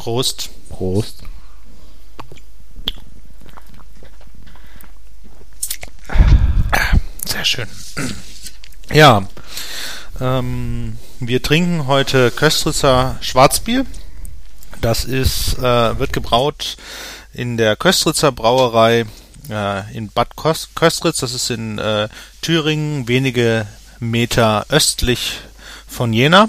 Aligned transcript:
Prost. 0.00 0.48
Prost. 0.70 1.16
Sehr 7.26 7.44
schön. 7.44 7.68
Ja, 8.90 9.28
ähm, 10.18 10.96
wir 11.18 11.42
trinken 11.42 11.86
heute 11.86 12.30
Köstritzer 12.30 13.18
Schwarzbier. 13.20 13.84
Das 14.80 15.04
ist, 15.04 15.58
äh, 15.58 15.98
wird 15.98 16.14
gebraut 16.14 16.78
in 17.34 17.58
der 17.58 17.76
Köstritzer 17.76 18.32
Brauerei 18.32 19.04
äh, 19.50 19.94
in 19.94 20.08
Bad 20.08 20.30
Köstritz. 20.34 21.18
Das 21.18 21.34
ist 21.34 21.50
in 21.50 21.78
äh, 21.78 22.08
Thüringen, 22.40 23.06
wenige 23.06 23.66
Meter 23.98 24.64
östlich 24.70 25.40
von 25.86 26.14
Jena. 26.14 26.48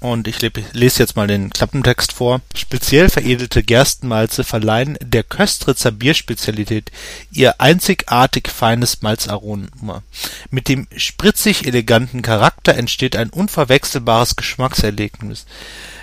Und 0.00 0.26
ich 0.26 0.40
lese 0.40 0.98
jetzt 1.00 1.14
mal 1.14 1.26
den 1.26 1.50
Klappentext 1.50 2.12
vor. 2.12 2.40
Speziell 2.54 3.10
veredelte 3.10 3.62
Gerstenmalze 3.62 4.44
verleihen 4.44 4.96
der 5.02 5.22
Köstritzer 5.22 5.90
Bierspezialität 5.90 6.90
ihr 7.30 7.60
einzigartig 7.60 8.48
feines 8.48 9.02
Malzaroma. 9.02 10.02
Mit 10.50 10.68
dem 10.68 10.86
spritzig 10.96 11.66
eleganten 11.66 12.22
Charakter 12.22 12.74
entsteht 12.76 13.14
ein 13.14 13.28
unverwechselbares 13.28 14.36
Geschmackserlebnis. 14.36 15.44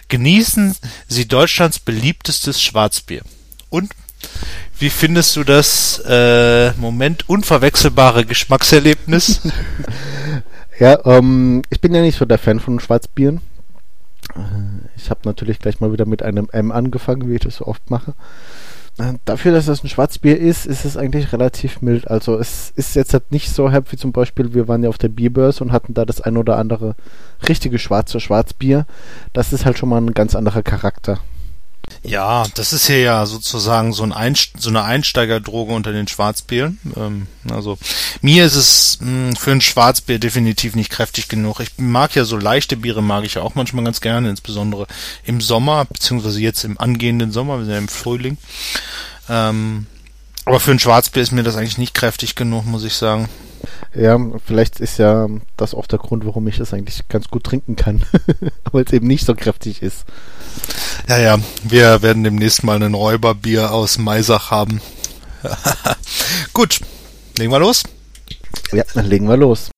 Genießen 0.10 0.76
Sie 1.08 1.28
Deutschlands 1.28 1.80
beliebtestes 1.80 2.62
Schwarzbier. 2.62 3.24
Und 3.72 3.92
wie 4.78 4.92
findest 4.92 5.36
du 5.36 5.44
das 5.44 6.00
äh, 6.08 6.72
Moment 6.74 7.28
unverwechselbare 7.28 8.26
Geschmackserlebnis? 8.26 9.42
ja, 10.80 11.04
ähm, 11.04 11.64
ich 11.72 11.82
bin 11.82 11.96
ja 11.96 12.02
nicht 12.02 12.20
so 12.20 12.26
der 12.26 12.38
Fan 12.38 12.60
von 12.60 12.80
Schwarzbieren. 12.80 13.42
Ich 14.96 15.10
habe 15.10 15.22
natürlich 15.26 15.60
gleich 15.60 15.80
mal 15.80 15.92
wieder 15.92 16.06
mit 16.06 16.22
einem 16.22 16.50
M 16.52 16.72
angefangen, 16.72 17.30
wie 17.30 17.36
ich 17.36 17.42
das 17.42 17.58
so 17.58 17.66
oft 17.66 17.90
mache. 17.90 18.14
Äh, 18.98 19.14
dafür, 19.26 19.52
dass 19.52 19.68
das 19.68 19.84
ein 19.84 19.90
Schwarzbier 19.90 20.38
ist, 20.38 20.66
ist 20.66 20.86
es 20.86 20.98
eigentlich 20.98 21.32
relativ 21.32 21.82
mild. 21.82 22.08
Also 22.08 22.38
es 22.38 22.72
ist 22.76 22.96
jetzt 22.96 23.14
halt 23.14 23.32
nicht 23.32 23.50
so 23.50 23.72
herb 23.72 23.92
wie 23.92 23.98
zum 23.98 24.12
Beispiel, 24.12 24.54
wir 24.54 24.68
waren 24.68 24.84
ja 24.84 24.90
auf 24.90 24.98
der 24.98 25.10
Bierbörse 25.10 25.64
und 25.64 25.72
hatten 25.72 25.94
da 25.94 26.06
das 26.06 26.22
ein 26.22 26.38
oder 26.38 26.58
andere 26.58 26.96
richtige 27.48 27.80
schwarze 27.80 28.20
Schwarzbier. 28.20 28.86
Das 29.34 29.54
ist 29.54 29.66
halt 29.66 29.78
schon 29.78 29.90
mal 29.90 30.02
ein 30.02 30.14
ganz 30.14 30.36
anderer 30.36 30.64
Charakter. 30.64 31.20
Ja, 32.04 32.46
das 32.56 32.74
ist 32.74 32.88
hier 32.88 33.00
ja 33.00 33.26
sozusagen 33.26 33.92
so, 33.92 34.04
ein 34.04 34.14
Einst 34.14 34.52
so 34.60 34.70
eine 34.70 34.84
Einsteigerdroge 34.84 35.74
unter 35.74 35.92
den 35.92 36.08
Schwarzbieren. 36.08 36.80
Ähm, 36.96 37.28
also 37.50 37.78
mir 38.22 38.46
ist 38.46 38.56
es 38.56 39.00
mh, 39.02 39.08
hm, 39.08 39.36
für 39.36 39.52
ein 39.52 39.62
Schwarzbier 39.62 40.20
definitiv 40.20 40.76
nicht 40.76 40.90
kräftig 40.90 41.28
genug. 41.28 41.60
Ich 41.60 41.72
mag 41.78 42.16
ja 42.16 42.24
so 42.24 42.38
leichte 42.38 42.78
Biere, 42.78 43.04
mag 43.04 43.26
ich 43.26 43.38
auch 43.38 43.56
manchmal 43.56 43.84
ganz 43.84 44.02
gerne, 44.02 44.30
insbesondere 44.30 44.88
im 45.26 45.42
Sommer, 45.42 45.86
beziehungsweise 45.86 46.40
jetzt 46.40 46.64
im 46.64 46.80
angehenden 46.80 47.32
Sommer, 47.32 47.58
wir 47.58 47.66
sind 47.66 47.74
ja 47.74 47.80
im 47.80 47.88
Frühling. 47.90 48.38
Ähm, 49.30 49.88
aber 50.46 50.62
für 50.62 50.72
ein 50.72 50.80
Schwarzbier 50.80 51.24
ist 51.24 51.34
mir 51.34 51.44
das 51.44 51.58
eigentlich 51.58 51.78
nicht 51.78 51.94
kräftig 51.94 52.36
genug, 52.36 52.66
muss 52.66 52.86
ich 52.86 52.94
sagen. 52.94 53.28
Ja, 53.96 54.20
vielleicht 54.46 54.80
ist 54.80 54.98
ja 54.98 55.28
das 55.56 55.74
auch 55.74 55.88
der 55.88 56.00
Grund, 56.00 56.26
warum 56.26 56.48
ich 56.48 56.58
das 56.58 56.74
eigentlich 56.74 57.08
ganz 57.08 57.28
gut 57.30 57.44
trinken 57.44 57.76
kann, 57.76 58.04
weil 58.72 58.84
es 58.84 58.94
eben 58.94 59.08
nicht 59.08 59.26
so 59.26 59.36
kräftig 59.36 59.82
ist. 59.82 60.06
Ja, 61.08 61.18
ja, 61.18 61.40
wir 61.64 62.02
werden 62.02 62.24
demnächst 62.24 62.64
mal 62.64 62.82
ein 62.82 62.94
Räuberbier 62.94 63.72
aus 63.72 63.98
Maisach 63.98 64.52
haben. 64.52 64.82
gut, 66.54 66.82
legen 67.38 67.52
wir 67.52 67.60
los? 67.60 67.84
Ja, 68.72 68.84
dann 68.94 69.06
legen 69.06 69.28
wir 69.28 69.38
los. 69.38 69.70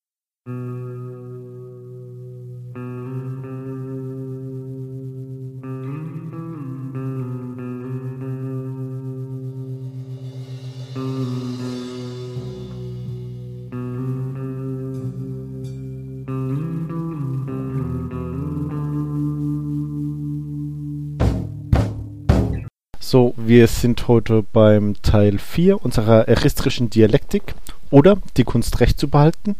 Wir 23.50 23.66
sind 23.66 24.06
heute 24.06 24.44
beim 24.52 24.94
Teil 25.02 25.40
4 25.40 25.84
unserer 25.84 26.28
eristrischen 26.28 26.88
Dialektik 26.88 27.56
oder 27.90 28.16
die 28.36 28.44
Kunst 28.44 28.78
recht 28.78 29.00
zu 29.00 29.08
behalten. 29.08 29.56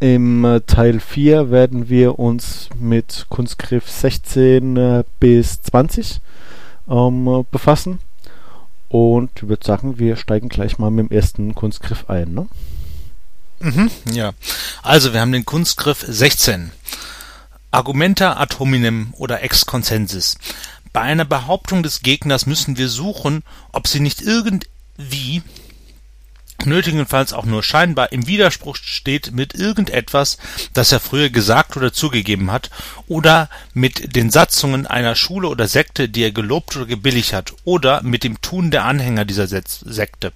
Im 0.00 0.44
äh, 0.44 0.60
Teil 0.62 0.98
4 0.98 1.52
werden 1.52 1.88
wir 1.88 2.18
uns 2.18 2.68
mit 2.74 3.26
Kunstgriff 3.28 3.88
16 3.88 4.76
äh, 4.76 5.04
bis 5.20 5.62
20 5.62 6.20
ähm, 6.90 7.46
befassen. 7.52 8.00
Und 8.88 9.30
ich 9.36 9.48
würde 9.48 9.64
sagen, 9.64 10.00
wir 10.00 10.16
steigen 10.16 10.48
gleich 10.48 10.78
mal 10.78 10.90
mit 10.90 11.10
dem 11.10 11.16
ersten 11.16 11.54
Kunstgriff 11.54 12.10
ein. 12.10 12.34
Ne? 12.34 12.48
Mhm, 13.60 13.88
ja, 14.10 14.32
also 14.82 15.12
wir 15.12 15.20
haben 15.20 15.30
den 15.30 15.46
Kunstgriff 15.46 16.04
16. 16.08 16.72
Argumenta 17.70 18.32
ad 18.32 18.58
hominem 18.58 19.14
oder 19.16 19.44
ex 19.44 19.64
consensus. 19.64 20.36
Bei 20.92 21.00
einer 21.00 21.24
Behauptung 21.24 21.82
des 21.82 22.02
Gegners 22.02 22.46
müssen 22.46 22.76
wir 22.76 22.88
suchen, 22.88 23.42
ob 23.72 23.88
sie 23.88 24.00
nicht 24.00 24.20
irgendwie, 24.20 25.42
nötigenfalls 26.66 27.32
auch 27.32 27.46
nur 27.46 27.62
scheinbar, 27.62 28.12
im 28.12 28.26
Widerspruch 28.26 28.76
steht 28.76 29.32
mit 29.32 29.54
irgendetwas, 29.54 30.36
das 30.74 30.92
er 30.92 31.00
früher 31.00 31.30
gesagt 31.30 31.76
oder 31.78 31.94
zugegeben 31.94 32.52
hat, 32.52 32.70
oder 33.08 33.48
mit 33.72 34.14
den 34.14 34.30
Satzungen 34.30 34.86
einer 34.86 35.14
Schule 35.14 35.48
oder 35.48 35.66
Sekte, 35.66 36.10
die 36.10 36.24
er 36.24 36.32
gelobt 36.32 36.76
oder 36.76 36.86
gebilligt 36.86 37.32
hat, 37.32 37.54
oder 37.64 38.02
mit 38.02 38.22
dem 38.22 38.40
Tun 38.42 38.70
der 38.70 38.84
Anhänger 38.84 39.24
dieser 39.24 39.46
Sekte, 39.46 40.32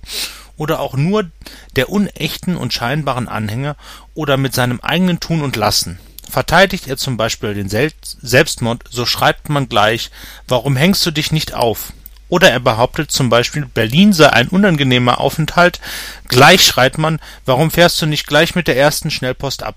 oder 0.57 0.81
auch 0.81 0.95
nur 0.95 1.31
der 1.77 1.91
unechten 1.91 2.57
und 2.57 2.73
scheinbaren 2.73 3.29
Anhänger, 3.29 3.77
oder 4.15 4.39
mit 4.39 4.55
seinem 4.55 4.81
eigenen 4.81 5.21
Tun 5.21 5.43
und 5.43 5.55
Lassen 5.55 5.99
Verteidigt 6.29 6.89
er 6.89 6.97
zum 6.97 7.17
Beispiel 7.17 7.55
den 7.55 7.69
Selbstmord, 7.69 8.85
so 8.91 9.07
schreibt 9.07 9.49
man 9.49 9.69
gleich 9.69 10.11
Warum 10.49 10.77
hängst 10.77 11.05
du 11.07 11.11
dich 11.11 11.33
nicht 11.33 11.55
auf? 11.55 11.93
Oder 12.29 12.51
er 12.51 12.61
behauptet 12.61 13.13
zum 13.13 13.31
Beispiel 13.31 13.67
Berlin 13.67 14.13
sei 14.13 14.31
ein 14.31 14.49
unangenehmer 14.49 15.21
Aufenthalt, 15.21 15.81
gleich 16.29 16.67
schreit 16.67 16.99
man 16.99 17.21
Warum 17.45 17.71
fährst 17.71 18.01
du 18.03 18.07
nicht 18.07 18.27
gleich 18.27 18.55
mit 18.55 18.67
der 18.67 18.77
ersten 18.77 19.11
Schnellpost 19.11 19.63
ab? 19.63 19.77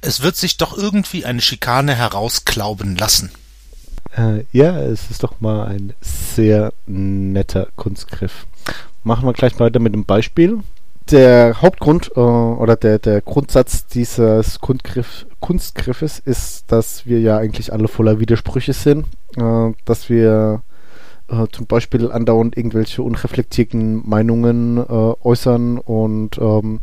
Es 0.00 0.20
wird 0.20 0.36
sich 0.36 0.56
doch 0.56 0.76
irgendwie 0.76 1.24
eine 1.24 1.40
Schikane 1.40 1.94
herausklauben 1.94 2.96
lassen. 2.96 3.30
Äh, 4.16 4.44
ja, 4.52 4.78
es 4.78 5.10
ist 5.10 5.22
doch 5.22 5.40
mal 5.40 5.66
ein 5.66 5.94
sehr 6.00 6.72
netter 6.86 7.68
Kunstgriff. 7.76 8.46
Machen 9.04 9.26
wir 9.26 9.32
gleich 9.32 9.58
weiter 9.58 9.78
mit 9.78 9.94
dem 9.94 10.04
Beispiel 10.04 10.60
der 11.10 11.60
Hauptgrund 11.62 12.12
äh, 12.16 12.20
oder 12.20 12.76
der, 12.76 12.98
der 12.98 13.20
Grundsatz 13.20 13.86
dieses 13.86 14.60
Kunstgriff, 14.60 15.26
Kunstgriffes 15.40 16.18
ist, 16.18 16.70
dass 16.72 17.06
wir 17.06 17.20
ja 17.20 17.38
eigentlich 17.38 17.72
alle 17.72 17.88
voller 17.88 18.20
Widersprüche 18.20 18.72
sind, 18.72 19.06
äh, 19.36 19.72
dass 19.84 20.08
wir 20.08 20.62
äh, 21.28 21.46
zum 21.50 21.66
Beispiel 21.66 22.10
andauernd 22.12 22.56
irgendwelche 22.56 23.02
unreflektierten 23.02 24.08
Meinungen 24.08 24.78
äh, 24.78 24.82
äußern 24.82 25.78
und 25.78 26.38
ähm, 26.38 26.80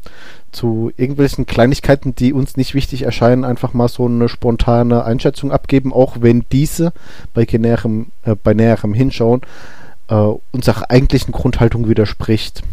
zu 0.51 0.91
irgendwelchen 0.97 1.45
Kleinigkeiten, 1.45 2.13
die 2.15 2.33
uns 2.33 2.57
nicht 2.57 2.73
wichtig 2.73 3.03
erscheinen, 3.03 3.45
einfach 3.45 3.73
mal 3.73 3.87
so 3.87 4.05
eine 4.05 4.29
spontane 4.29 5.05
Einschätzung 5.05 5.51
abgeben, 5.51 5.93
auch 5.93 6.17
wenn 6.19 6.45
diese 6.51 6.93
bei 7.33 7.47
näherem, 7.49 8.07
äh, 8.23 8.35
bei 8.35 8.53
näherem 8.53 8.93
Hinschauen 8.93 9.41
äh, 10.09 10.15
unserer 10.51 10.91
eigentlichen 10.91 11.31
Grundhaltung 11.31 11.87
widerspricht. 11.87 12.63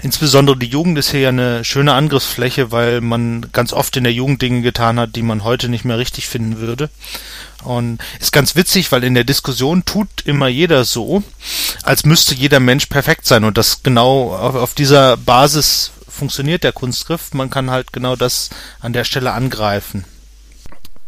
Insbesondere 0.00 0.56
die 0.56 0.66
Jugend 0.66 0.96
ist 0.96 1.10
hier 1.10 1.20
ja 1.20 1.28
eine 1.30 1.64
schöne 1.64 1.92
Angriffsfläche, 1.92 2.70
weil 2.70 3.00
man 3.00 3.46
ganz 3.52 3.72
oft 3.72 3.96
in 3.96 4.04
der 4.04 4.12
Jugend 4.12 4.40
Dinge 4.42 4.62
getan 4.62 5.00
hat, 5.00 5.16
die 5.16 5.22
man 5.22 5.42
heute 5.42 5.68
nicht 5.68 5.84
mehr 5.84 5.98
richtig 5.98 6.28
finden 6.28 6.58
würde. 6.58 6.88
Und 7.64 7.98
ist 8.20 8.32
ganz 8.32 8.54
witzig, 8.54 8.92
weil 8.92 9.02
in 9.02 9.14
der 9.14 9.24
Diskussion 9.24 9.84
tut 9.84 10.08
immer 10.24 10.46
jeder 10.46 10.84
so, 10.84 11.24
als 11.82 12.04
müsste 12.04 12.34
jeder 12.34 12.60
Mensch 12.60 12.86
perfekt 12.86 13.26
sein. 13.26 13.42
Und 13.42 13.58
das 13.58 13.82
genau 13.82 14.32
auf, 14.34 14.54
auf 14.54 14.74
dieser 14.74 15.16
Basis 15.16 15.90
funktioniert 16.08 16.62
der 16.62 16.72
Kunstgriff. 16.72 17.34
Man 17.34 17.50
kann 17.50 17.70
halt 17.70 17.92
genau 17.92 18.14
das 18.14 18.50
an 18.78 18.92
der 18.92 19.02
Stelle 19.02 19.32
angreifen. 19.32 20.04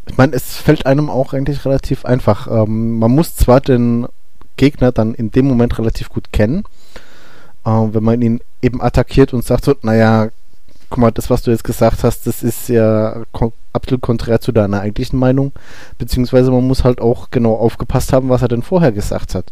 Ich 0.09 0.17
meine, 0.17 0.35
es 0.35 0.57
fällt 0.57 0.87
einem 0.87 1.09
auch 1.09 1.33
eigentlich 1.33 1.65
relativ 1.65 2.05
einfach. 2.05 2.49
Ähm, 2.49 2.99
man 2.99 3.13
muss 3.13 3.37
zwar 3.37 3.61
den 3.61 4.09
Gegner 4.57 4.91
dann 4.91 5.15
in 5.15 5.31
dem 5.31 5.47
Moment 5.47 5.79
relativ 5.79 6.09
gut 6.09 6.33
kennen, 6.33 6.65
äh, 7.65 7.71
wenn 7.71 8.03
man 8.03 8.21
ihn 8.21 8.41
eben 8.63 8.83
attackiert 8.83 9.33
und 9.33 9.45
sagt 9.45 9.65
so, 9.65 9.75
naja, 9.83 10.29
guck 10.89 10.99
mal, 10.99 11.11
das, 11.11 11.31
was 11.31 11.43
du 11.43 11.51
jetzt 11.51 11.65
gesagt 11.65 12.03
hast, 12.05 12.27
das 12.27 12.43
ist 12.43 12.69
ja 12.69 13.23
absolut 13.73 14.03
konträr 14.03 14.41
zu 14.41 14.53
deiner 14.53 14.81
eigentlichen 14.81 15.19
Meinung. 15.19 15.53
Beziehungsweise 15.99 16.51
man 16.51 16.67
muss 16.67 16.85
halt 16.85 17.01
auch 17.01 17.31
genau 17.31 17.55
aufgepasst 17.55 18.13
haben, 18.13 18.29
was 18.29 18.43
er 18.43 18.49
denn 18.49 18.63
vorher 18.63 18.93
gesagt 18.93 19.35
hat. 19.35 19.47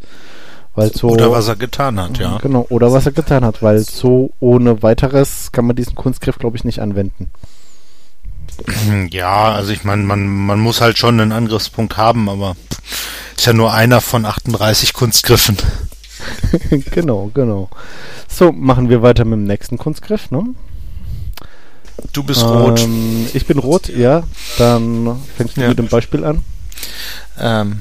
Weil 0.74 0.92
so, 0.92 1.08
oder 1.08 1.30
was 1.30 1.48
er 1.48 1.56
getan 1.56 1.98
hat, 2.00 2.18
ja. 2.18 2.38
Genau, 2.38 2.66
oder 2.68 2.92
was 2.92 3.06
er 3.06 3.12
getan 3.12 3.44
hat, 3.44 3.62
weil 3.62 3.80
so 3.80 4.30
ohne 4.38 4.82
weiteres 4.82 5.50
kann 5.50 5.64
man 5.66 5.74
diesen 5.74 5.94
Kunstgriff, 5.94 6.38
glaube 6.38 6.56
ich, 6.56 6.64
nicht 6.64 6.80
anwenden. 6.80 7.30
Ja, 9.10 9.52
also 9.52 9.72
ich 9.72 9.84
meine, 9.84 10.02
man, 10.02 10.26
man 10.26 10.58
muss 10.58 10.80
halt 10.80 10.98
schon 10.98 11.20
einen 11.20 11.32
Angriffspunkt 11.32 11.96
haben, 11.96 12.28
aber 12.28 12.56
Ist 13.36 13.46
ja 13.46 13.52
nur 13.52 13.72
einer 13.72 14.00
von 14.00 14.24
38 14.24 14.92
Kunstgriffen. 14.94 15.56
genau, 16.90 17.30
genau. 17.34 17.68
So, 18.28 18.52
machen 18.52 18.88
wir 18.88 19.02
weiter 19.02 19.24
mit 19.24 19.38
dem 19.38 19.44
nächsten 19.44 19.78
Kunstgriff, 19.78 20.30
ne? 20.30 20.44
Du 22.12 22.22
bist 22.22 22.42
ähm, 22.42 22.48
rot. 22.48 22.88
Ich 23.34 23.46
bin 23.46 23.58
rot, 23.58 23.88
ja. 23.88 24.22
Dann 24.58 25.20
fängst 25.36 25.56
du 25.56 25.62
ja. 25.62 25.68
mit 25.68 25.78
dem 25.78 25.88
Beispiel 25.88 26.24
an. 26.24 26.44
Ähm, 27.38 27.80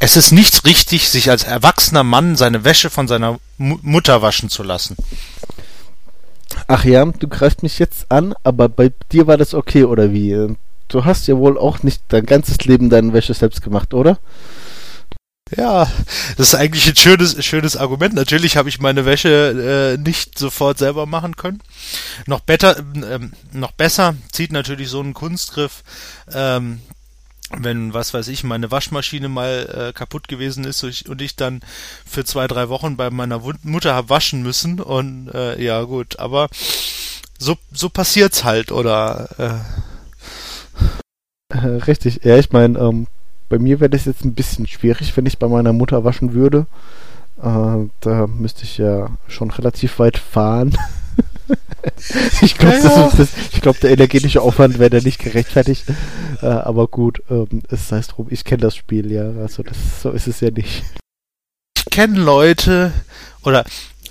es 0.00 0.16
ist 0.16 0.32
nicht 0.32 0.64
richtig, 0.64 1.08
sich 1.08 1.30
als 1.30 1.44
erwachsener 1.44 2.04
Mann 2.04 2.36
seine 2.36 2.64
Wäsche 2.64 2.90
von 2.90 3.08
seiner 3.08 3.38
Mu 3.56 3.78
Mutter 3.82 4.22
waschen 4.22 4.48
zu 4.48 4.62
lassen. 4.62 4.96
Ach 6.66 6.84
ja, 6.84 7.04
du 7.04 7.28
greifst 7.28 7.62
mich 7.62 7.78
jetzt 7.78 8.10
an, 8.10 8.34
aber 8.44 8.68
bei 8.68 8.92
dir 9.12 9.26
war 9.26 9.36
das 9.36 9.54
okay, 9.54 9.84
oder 9.84 10.12
wie? 10.12 10.56
Du 10.88 11.04
hast 11.04 11.26
ja 11.26 11.36
wohl 11.36 11.58
auch 11.58 11.82
nicht 11.82 12.02
dein 12.08 12.26
ganzes 12.26 12.64
Leben 12.64 12.90
deine 12.90 13.12
Wäsche 13.12 13.34
selbst 13.34 13.62
gemacht, 13.62 13.92
oder? 13.92 14.18
Ja, 15.56 15.90
das 16.36 16.48
ist 16.48 16.54
eigentlich 16.54 16.86
ein 16.88 16.96
schönes, 16.96 17.44
schönes 17.44 17.76
Argument. 17.76 18.14
Natürlich 18.14 18.56
habe 18.56 18.68
ich 18.68 18.80
meine 18.80 19.06
Wäsche 19.06 19.96
äh, 19.96 20.00
nicht 20.00 20.38
sofort 20.38 20.78
selber 20.78 21.06
machen 21.06 21.36
können. 21.36 21.62
Noch, 22.26 22.40
better, 22.40 22.76
ähm, 22.78 23.32
noch 23.52 23.72
besser 23.72 24.14
zieht 24.30 24.52
natürlich 24.52 24.90
so 24.90 25.00
ein 25.00 25.14
Kunstgriff, 25.14 25.82
ähm, 26.32 26.80
wenn, 27.56 27.94
was 27.94 28.12
weiß 28.12 28.28
ich, 28.28 28.44
meine 28.44 28.70
Waschmaschine 28.70 29.30
mal 29.30 29.88
äh, 29.88 29.92
kaputt 29.94 30.28
gewesen 30.28 30.64
ist 30.64 30.84
und 30.84 31.22
ich 31.22 31.36
dann 31.36 31.62
für 32.04 32.24
zwei, 32.24 32.46
drei 32.46 32.68
Wochen 32.68 32.98
bei 32.98 33.08
meiner 33.10 33.40
Mutter 33.62 33.94
habe 33.94 34.10
waschen 34.10 34.42
müssen. 34.42 34.80
Und 34.80 35.28
äh, 35.32 35.60
ja 35.62 35.82
gut, 35.82 36.18
aber 36.18 36.48
so, 37.38 37.56
so 37.72 37.88
passiert's 37.88 38.44
halt, 38.44 38.70
oder? 38.70 39.64
Äh. 41.50 41.56
äh 41.56 41.76
richtig, 41.86 42.20
ja, 42.24 42.36
ich 42.36 42.52
meine, 42.52 42.78
ähm, 42.78 43.06
bei 43.48 43.58
mir 43.58 43.80
wäre 43.80 43.90
das 43.90 44.04
jetzt 44.04 44.24
ein 44.24 44.34
bisschen 44.34 44.66
schwierig, 44.66 45.16
wenn 45.16 45.26
ich 45.26 45.38
bei 45.38 45.48
meiner 45.48 45.72
Mutter 45.72 46.04
waschen 46.04 46.34
würde. 46.34 46.66
Äh, 47.42 47.88
da 48.00 48.26
müsste 48.26 48.64
ich 48.64 48.78
ja 48.78 49.10
schon 49.26 49.50
relativ 49.50 49.98
weit 49.98 50.18
fahren. 50.18 50.76
ich 52.42 52.56
glaube, 52.58 53.28
glaub, 53.60 53.80
der 53.80 53.90
energetische 53.90 54.42
Aufwand 54.42 54.78
wäre 54.78 54.90
da 54.90 55.00
nicht 55.00 55.18
gerechtfertigt. 55.18 55.84
Äh, 56.42 56.46
aber 56.46 56.88
gut, 56.88 57.22
ähm, 57.30 57.62
es 57.68 57.90
heißt 57.90 58.12
drum, 58.16 58.26
ich 58.30 58.44
kenne 58.44 58.62
das 58.62 58.76
Spiel, 58.76 59.10
ja. 59.10 59.30
Also 59.40 59.62
das, 59.62 59.76
so 60.02 60.10
ist 60.10 60.26
es 60.26 60.40
ja 60.40 60.50
nicht. 60.50 60.84
Ich 61.76 61.84
kenne 61.86 62.18
Leute, 62.18 62.92
oder 63.42 63.64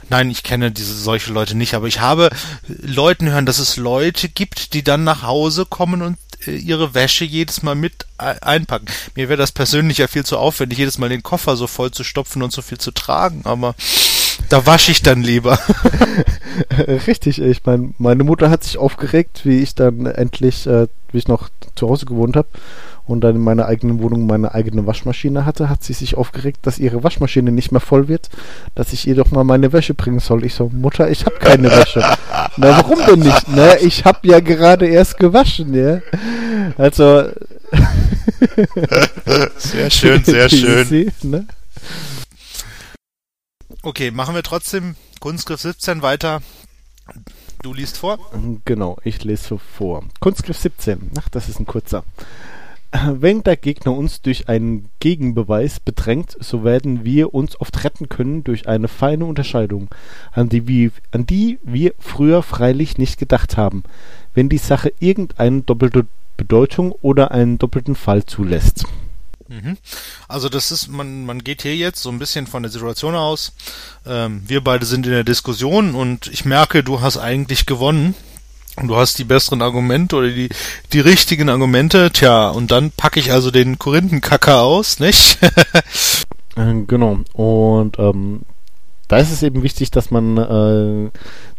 Nein, 0.10 0.30
ich 0.30 0.44
kenne 0.44 0.72
diese 0.72 0.94
solche 0.94 1.34
Leute 1.34 1.56
nicht, 1.58 1.74
aber 1.74 1.88
ich 1.88 2.00
habe 2.00 2.30
Leuten 2.68 3.30
hören, 3.30 3.46
dass 3.46 3.60
es 3.60 3.76
Leute 3.76 4.30
gibt, 4.30 4.74
die 4.74 4.84
dann 4.84 5.04
nach 5.04 5.24
Hause 5.24 5.66
kommen 5.66 6.02
und 6.02 6.18
äh, 6.46 6.56
ihre 6.56 6.94
Wäsche 6.94 7.26
jedes 7.26 7.64
Mal 7.64 7.76
mit 7.76 8.06
einpacken. 8.18 8.88
Mir 9.16 9.30
wäre 9.30 9.38
das 9.38 9.52
persönlich 9.52 10.00
ja 10.00 10.08
viel 10.08 10.26
zu 10.26 10.38
aufwendig, 10.38 10.80
jedes 10.80 10.98
Mal 10.98 11.10
den 11.10 11.24
Koffer 11.24 11.56
so 11.56 11.68
voll 11.68 11.92
zu 11.92 12.04
stopfen 12.04 12.42
und 12.42 12.52
so 12.52 12.62
viel 12.62 12.78
zu 12.78 12.92
tragen, 12.92 13.42
aber 13.44 13.76
da 14.50 14.66
wasche 14.66 14.92
ich 14.92 15.02
dann 15.02 15.22
lieber. 15.22 15.60
Richtig, 17.08 17.42
ich 17.42 17.66
meine, 17.66 17.94
meine 17.98 18.24
Mutter 18.24 18.50
hat 18.50 18.64
sich 18.64 18.78
aufgeregt, 18.78 19.42
wie 19.44 19.60
ich 19.60 19.76
dann 19.76 20.06
endlich, 20.06 20.66
äh, 20.68 20.88
wie 21.12 21.18
ich 21.18 21.28
noch 21.28 21.50
zu 21.76 21.90
Hause 21.90 22.06
gewohnt 22.06 22.36
habe 22.36 22.48
und 23.08 23.22
dann 23.22 23.36
in 23.36 23.42
meiner 23.42 23.66
eigenen 23.66 24.02
Wohnung 24.02 24.28
meine 24.28 24.54
eigene 24.54 24.86
Waschmaschine 24.86 25.46
hatte, 25.46 25.70
hat 25.70 25.84
sie 25.84 25.94
sich 25.94 26.18
aufgeregt, 26.18 26.60
dass 26.64 26.80
ihre 26.80 27.04
Waschmaschine 27.04 27.52
nicht 27.52 27.72
mehr 27.72 27.82
voll 27.82 28.08
wird, 28.08 28.30
dass 28.76 28.94
ich 28.94 29.08
ihr 29.08 29.16
doch 29.16 29.32
mal 29.32 29.44
meine 29.44 29.72
Wäsche 29.74 29.94
bringen 29.94 30.20
soll. 30.20 30.44
Ich 30.44 30.56
so, 30.56 30.70
Mutter, 30.70 31.10
ich 31.10 31.26
habe 31.26 31.38
keine 31.38 31.72
Wäsche. 31.72 32.04
Na, 32.58 32.70
warum 32.78 33.00
denn 33.06 33.20
nicht? 33.20 33.48
Na, 33.48 33.80
ich 33.80 34.04
habe 34.06 34.28
ja 34.28 34.40
gerade 34.40 34.88
erst 34.88 35.18
gewaschen, 35.18 35.74
ja. 35.74 36.02
Also. 36.78 37.30
sehr 39.58 39.90
schön, 39.90 40.24
sehr 40.24 40.50
schön. 40.50 41.12
Ne? 41.24 41.48
Okay, 43.84 44.12
machen 44.12 44.36
wir 44.36 44.44
trotzdem 44.44 44.96
Kunstgriff 45.20 45.62
17 45.62 46.02
weiter. 46.02 46.42
Du 47.62 47.74
liest 47.74 47.98
vor. 47.98 48.20
Genau, 48.66 48.98
ich 49.04 49.24
lese 49.24 49.58
vor. 49.60 50.04
Kunstgriff 50.20 50.58
17. 50.58 51.12
Ach, 51.20 51.30
das 51.30 51.50
ist 51.50 51.60
ein 51.60 51.66
kurzer. 51.66 52.04
Wenn 53.14 53.44
der 53.44 53.58
Gegner 53.58 53.94
uns 53.94 54.22
durch 54.22 54.50
einen 54.50 54.90
Gegenbeweis 55.00 55.80
bedrängt, 55.80 56.36
so 56.40 56.64
werden 56.64 57.04
wir 57.04 57.34
uns 57.34 57.60
oft 57.60 57.84
retten 57.84 58.10
können 58.10 58.44
durch 58.44 58.68
eine 58.68 58.88
feine 58.88 59.26
Unterscheidung, 59.26 59.90
an 60.32 60.50
die, 60.50 60.68
wir, 60.68 60.92
an 61.12 61.26
die 61.26 61.60
wir 61.64 61.94
früher 62.00 62.44
freilich 62.44 62.98
nicht 62.98 63.20
gedacht 63.20 63.58
haben, 63.58 63.84
wenn 64.34 64.50
die 64.50 64.58
Sache 64.58 64.94
irgendeine 65.00 65.62
doppelte 65.62 66.06
Bedeutung 66.38 66.92
oder 66.92 67.32
einen 67.32 67.58
doppelten 67.58 67.96
Fall 67.96 68.26
zulässt. 68.26 68.86
Mhm. 69.50 69.78
Also 70.28 70.50
das 70.50 70.72
ist, 70.72 70.88
man, 70.90 71.26
man 71.26 71.44
geht 71.44 71.62
hier 71.62 71.76
jetzt 71.76 72.02
so 72.02 72.10
ein 72.10 72.20
bisschen 72.20 72.48
von 72.48 72.64
der 72.64 72.72
Situation 72.72 73.16
aus. 73.16 73.54
Ähm, 74.06 74.44
wir 74.46 74.62
beide 74.62 74.86
sind 74.86 75.06
in 75.06 75.14
der 75.14 75.24
Diskussion 75.24 75.96
und 75.96 76.28
ich 76.28 76.46
merke, 76.46 76.84
du 76.84 77.02
hast 77.02 77.18
eigentlich 77.18 77.66
gewonnen. 77.66 78.14
Du 78.84 78.96
hast 78.96 79.18
die 79.18 79.24
besseren 79.24 79.62
Argumente 79.62 80.16
oder 80.16 80.30
die, 80.30 80.50
die 80.94 81.00
richtigen 81.00 81.50
Argumente, 81.50 82.12
tja, 82.12 82.50
und 82.50 82.70
dann 82.70 82.92
packe 82.92 83.20
ich 83.20 83.32
also 83.32 83.50
den 83.50 83.80
Korinthenkacker 83.80 84.62
aus, 84.62 85.00
nicht? 85.00 85.40
Äh, 86.58 86.86
genau. 86.88 87.20
Und 87.34 88.00
ähm, 88.00 88.42
da 89.08 89.18
ist 89.18 89.32
es 89.32 89.44
eben 89.44 89.62
wichtig, 89.62 89.92
dass 89.92 90.10
man 90.10 90.38
äh, 90.38 91.12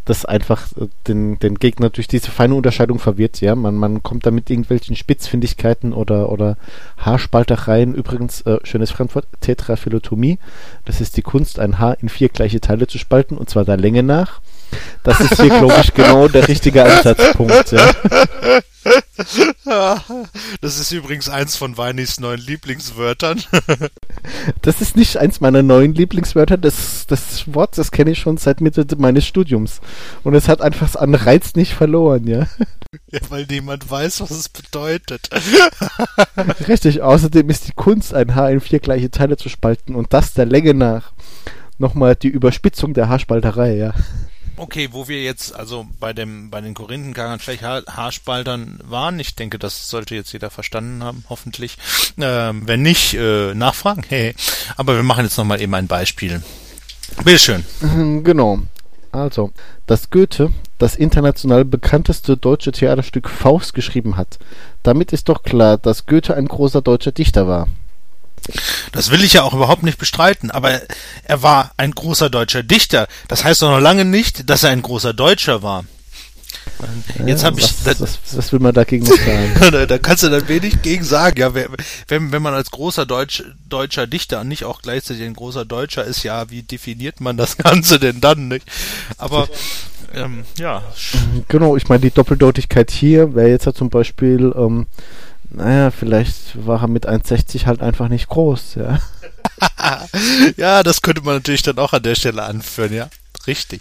das 0.09 0.25
einfach 0.25 0.73
äh, 0.77 0.89
den, 1.07 1.39
den 1.39 1.57
Gegner 1.57 1.91
durch 1.91 2.09
diese 2.09 2.31
feine 2.31 2.55
Unterscheidung 2.55 2.99
verwirrt, 2.99 3.41
ja. 3.41 3.55
Man, 3.55 3.75
man 3.75 4.03
kommt 4.03 4.27
da 4.27 4.31
mit 4.31 4.51
irgendwelchen 4.51 4.97
Spitzfindigkeiten 4.97 5.93
oder, 5.93 6.31
oder 6.31 6.57
Haarspaltereien. 6.99 7.95
Übrigens, 7.95 8.41
äh, 8.43 8.59
schönes 8.65 8.91
Fremdwort, 8.91 9.27
Tetraphilotomie. 9.41 10.39
Das 10.85 11.01
ist 11.01 11.17
die 11.17 11.23
Kunst, 11.23 11.59
ein 11.59 11.79
Haar 11.79 11.99
in 12.01 12.09
vier 12.09 12.29
gleiche 12.29 12.61
Teile 12.61 12.87
zu 12.87 12.99
spalten, 12.99 13.37
und 13.37 13.51
zwar 13.51 13.65
der 13.65 13.77
Länge 13.77 14.03
nach. 14.03 14.41
Das 15.03 15.21
ist 15.21 15.41
hier, 15.41 15.49
glaube 15.49 15.81
ich, 15.81 15.95
genau 15.95 16.29
der 16.29 16.47
richtige 16.49 16.85
Ansatzpunkt. 16.85 17.73
Ja. 17.73 17.91
Das 20.61 20.79
ist 20.79 20.93
übrigens 20.93 21.29
eins 21.29 21.57
von 21.57 21.77
Weinis 21.77 22.21
neuen 22.21 22.41
Lieblingswörtern. 22.41 23.43
Das 24.63 24.81
ist 24.81 24.97
nicht 24.97 25.17
eins 25.17 25.41
meiner 25.41 25.63
neuen 25.63 25.95
Lieblingswörter. 25.95 26.57
Das, 26.57 27.07
das 27.07 27.53
Wort, 27.53 27.77
das 27.77 27.91
kenne 27.91 28.13
ich 28.13 28.19
schon 28.19 28.37
seit 28.37 28.61
Mitte 28.61 28.87
meines 28.97 29.27
Studiums. 29.27 29.81
Und 30.25 30.35
es 30.35 30.49
hat 30.49 30.61
einfach 30.61 30.95
an 30.97 31.15
Reiz 31.15 31.55
nicht 31.55 31.75
verloren, 31.75 32.27
ja. 32.27 32.47
Ja, 33.11 33.21
weil 33.29 33.47
niemand 33.51 33.91
weiß, 33.91 34.23
was 34.23 34.31
es 34.31 34.49
bedeutet. 34.49 35.29
Richtig, 36.69 37.03
außerdem 37.03 37.51
ist 37.51 37.69
die 37.69 37.73
Kunst, 37.73 38.15
ein 38.15 38.35
Haar 38.35 38.51
in 38.51 38.61
vier 38.61 38.79
gleiche 38.79 39.11
Teile 39.11 39.37
zu 39.37 39.51
spalten 39.51 39.95
und 39.95 40.15
das 40.15 40.33
der 40.33 40.47
Länge 40.47 40.73
nach. 40.73 41.13
Nochmal 41.77 42.17
die 42.17 42.29
Überspitzung 42.29 42.95
der 42.95 43.11
Haarspalterei, 43.11 43.77
ja. 43.77 43.93
Okay, 44.59 44.89
wo 44.91 45.07
wir 45.07 45.23
jetzt 45.23 45.55
also 45.55 45.87
bei 46.01 46.13
dem 46.13 46.51
bei 46.51 46.61
den 46.61 46.75
Korinthenkagern 46.75 47.39
vielleicht 47.39 47.63
ha 47.63 47.83
Haarspaltern 47.87 48.81
waren, 48.83 49.21
ich 49.21 49.37
denke, 49.37 49.59
das 49.59 49.89
sollte 49.89 50.17
jetzt 50.17 50.33
jeder 50.33 50.51
verstanden 50.51 51.05
haben, 51.05 51.25
hoffentlich. 51.29 51.79
Ähm, 52.19 52.63
wenn 52.67 52.83
nicht, 52.83 53.15
äh, 53.15 53.55
nachfragen. 53.55 54.03
Hey. 54.09 54.35
Aber 54.77 54.97
wir 54.97 55.03
machen 55.03 55.25
jetzt 55.25 55.37
nochmal 55.37 55.61
eben 55.61 55.75
ein 55.75 55.87
Beispiel. 55.87 56.43
Bitteschön. 57.23 57.65
Genau. 58.25 58.61
Also, 59.13 59.53
dass 59.87 60.11
Goethe 60.11 60.51
das 60.79 60.97
international 60.97 61.65
bekannteste 61.65 62.37
deutsche 62.37 62.73
Theaterstück 62.73 63.29
Faust 63.29 63.75
geschrieben 63.75 64.17
hat. 64.17 64.39
Damit 64.83 65.13
ist 65.13 65.29
doch 65.29 65.43
klar, 65.43 65.79
dass 65.79 66.07
Goethe 66.07 66.35
ein 66.35 66.47
großer 66.47 66.83
deutscher 66.83 67.13
Dichter 67.13 67.49
war. 67.49 67.69
Das 68.93 69.11
will 69.11 69.25
ich 69.25 69.35
ja 69.35 69.43
auch 69.43 69.55
überhaupt 69.55 69.83
nicht 69.83 69.99
bestreiten, 69.99 70.51
aber 70.51 70.81
er 71.25 71.43
war 71.43 71.73
ein 71.77 71.91
großer 71.91 72.31
deutscher 72.31 72.63
Dichter. 72.63 73.09
Das 73.27 73.45
heißt 73.45 73.63
doch 73.63 73.71
noch 73.71 73.81
lange 73.81 74.05
nicht, 74.05 74.49
dass 74.49 74.63
er 74.63 74.71
ein 74.71 74.83
großer 74.83 75.13
Deutscher 75.13 75.63
war. 75.63 75.85
Jetzt 77.27 77.45
habe 77.45 77.59
ich. 77.61 77.75
Was, 77.85 78.01
was, 78.01 78.19
was, 78.33 78.53
will 78.53 78.61
man 78.61 78.75
dagegen 78.75 79.05
sagen? 79.07 79.87
da 79.89 79.99
kannst 79.99 80.23
du 80.23 80.29
dann 80.29 80.49
wenig 80.49 80.83
gegen 80.83 81.05
sagen. 81.05 81.39
Ja, 81.41 81.53
wenn, 81.55 82.33
wenn 82.33 82.43
man 82.43 82.55
als 82.55 82.71
großer 82.71 83.07
Deutsch, 83.07 83.43
deutscher 83.69 84.07
Dichter 84.07 84.45
nicht 84.45 84.65
auch 84.65 84.83
gleichzeitig 84.83 85.25
ein 85.25 85.35
großer 85.35 85.65
Deutscher 85.65 86.05
ist, 86.05 86.23
ja, 86.23 86.51
wie 86.51 86.63
definiert 86.63 87.21
man 87.21 87.37
das 87.37 87.57
Ganze 87.59 87.99
denn 87.99 88.21
dann 88.21 88.49
nicht? 88.49 88.67
Aber 89.17 89.49
ähm, 90.15 90.45
ja. 90.59 90.83
Genau, 91.49 91.77
ich 91.77 91.89
meine, 91.89 92.01
die 92.01 92.11
Doppeldeutigkeit 92.11 92.91
hier 92.91 93.35
wäre 93.35 93.49
jetzt 93.49 93.67
ja 93.67 93.75
zum 93.75 93.91
Beispiel. 93.91 94.53
Ähm, 94.57 94.87
naja, 95.51 95.91
vielleicht 95.91 96.67
war 96.67 96.83
er 96.83 96.89
mit 96.89 97.09
1,60 97.09 97.65
halt 97.65 97.81
einfach 97.81 98.09
nicht 98.09 98.29
groß, 98.29 98.75
ja. 98.77 99.01
ja, 100.57 100.83
das 100.83 101.01
könnte 101.01 101.23
man 101.23 101.37
natürlich 101.37 101.63
dann 101.63 101.79
auch 101.79 101.95
an 101.95 102.03
der 102.03 102.15
Stelle 102.15 102.43
anführen, 102.43 102.93
ja. 102.93 103.09
Richtig. 103.47 103.81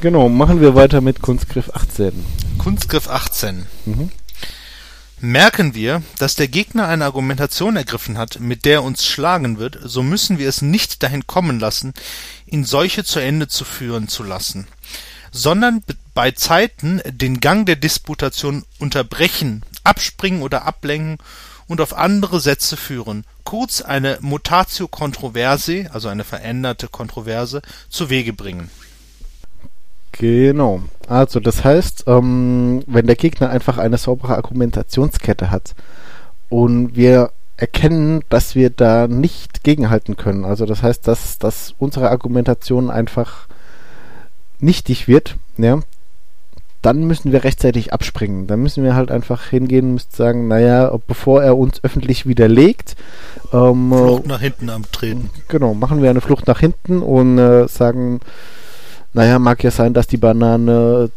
Genau, 0.00 0.28
machen 0.28 0.60
wir 0.60 0.74
weiter 0.74 1.00
mit 1.00 1.20
Kunstgriff 1.20 1.70
18. 1.70 2.24
Kunstgriff 2.58 3.08
18. 3.08 3.66
Mhm. 3.86 4.10
Merken 5.20 5.74
wir, 5.74 6.02
dass 6.18 6.34
der 6.34 6.48
Gegner 6.48 6.86
eine 6.86 7.04
Argumentation 7.04 7.76
ergriffen 7.76 8.18
hat, 8.18 8.40
mit 8.40 8.64
der 8.64 8.74
er 8.74 8.82
uns 8.82 9.06
schlagen 9.06 9.58
wird, 9.58 9.78
so 9.82 10.02
müssen 10.02 10.38
wir 10.38 10.48
es 10.48 10.60
nicht 10.60 11.02
dahin 11.02 11.26
kommen 11.26 11.58
lassen, 11.58 11.94
ihn 12.46 12.64
solche 12.64 13.04
zu 13.04 13.20
Ende 13.20 13.48
zu 13.48 13.64
führen 13.64 14.08
zu 14.08 14.22
lassen, 14.22 14.66
sondern 15.32 15.82
bei 16.12 16.32
Zeiten 16.32 17.00
den 17.06 17.40
Gang 17.40 17.64
der 17.64 17.76
Disputation 17.76 18.64
unterbrechen 18.78 19.64
abspringen 19.84 20.42
oder 20.42 20.64
ablenken 20.64 21.18
und 21.66 21.80
auf 21.80 21.96
andere 21.96 22.40
Sätze 22.40 22.76
führen, 22.76 23.24
kurz 23.44 23.80
eine 23.80 24.18
Mutatio 24.20 24.88
Controversae, 24.88 25.88
also 25.92 26.08
eine 26.08 26.24
veränderte 26.24 26.88
Kontroverse, 26.88 27.62
zu 27.88 28.10
Wege 28.10 28.32
bringen. 28.32 28.70
Genau. 30.18 30.80
Also 31.08 31.40
das 31.40 31.64
heißt, 31.64 32.04
ähm, 32.06 32.82
wenn 32.86 33.06
der 33.06 33.16
Gegner 33.16 33.50
einfach 33.50 33.78
eine 33.78 33.98
saubere 33.98 34.36
Argumentationskette 34.36 35.50
hat 35.50 35.74
und 36.48 36.96
wir 36.96 37.30
erkennen, 37.56 38.22
dass 38.28 38.54
wir 38.54 38.70
da 38.70 39.06
nicht 39.08 39.64
gegenhalten 39.64 40.16
können, 40.16 40.44
also 40.44 40.66
das 40.66 40.82
heißt, 40.82 41.06
dass, 41.08 41.38
dass 41.38 41.74
unsere 41.78 42.10
Argumentation 42.10 42.90
einfach 42.90 43.48
nichtig 44.60 45.08
wird, 45.08 45.36
ja, 45.58 45.80
dann 46.80 47.04
müssen 47.04 47.32
wir 47.32 47.44
rechtzeitig 47.44 47.94
abspringen. 47.94 48.46
Dann 48.46 48.60
müssen 48.60 48.84
wir 48.84 48.94
halt 48.94 49.10
einfach 49.10 49.48
hingehen 49.48 49.86
und 49.86 49.94
müssen 49.94 50.10
sagen, 50.12 50.48
naja, 50.48 50.94
bevor 51.06 51.42
er 51.42 51.56
uns 51.56 51.82
öffentlich 51.82 52.26
widerlegt, 52.26 52.94
ähm, 53.54 53.90
Flucht 53.90 54.26
nach 54.26 54.40
hinten 54.40 54.68
am 54.68 54.84
Treten. 54.92 55.30
Genau, 55.48 55.72
machen 55.72 56.02
wir 56.02 56.10
eine 56.10 56.20
Flucht 56.20 56.46
nach 56.46 56.60
hinten 56.60 57.00
und 57.00 57.38
äh, 57.38 57.68
sagen, 57.68 58.20
naja, 59.14 59.38
mag 59.38 59.62
ja 59.64 59.70
sein, 59.70 59.94
dass 59.94 60.06
die 60.06 60.16
Banane 60.16 61.10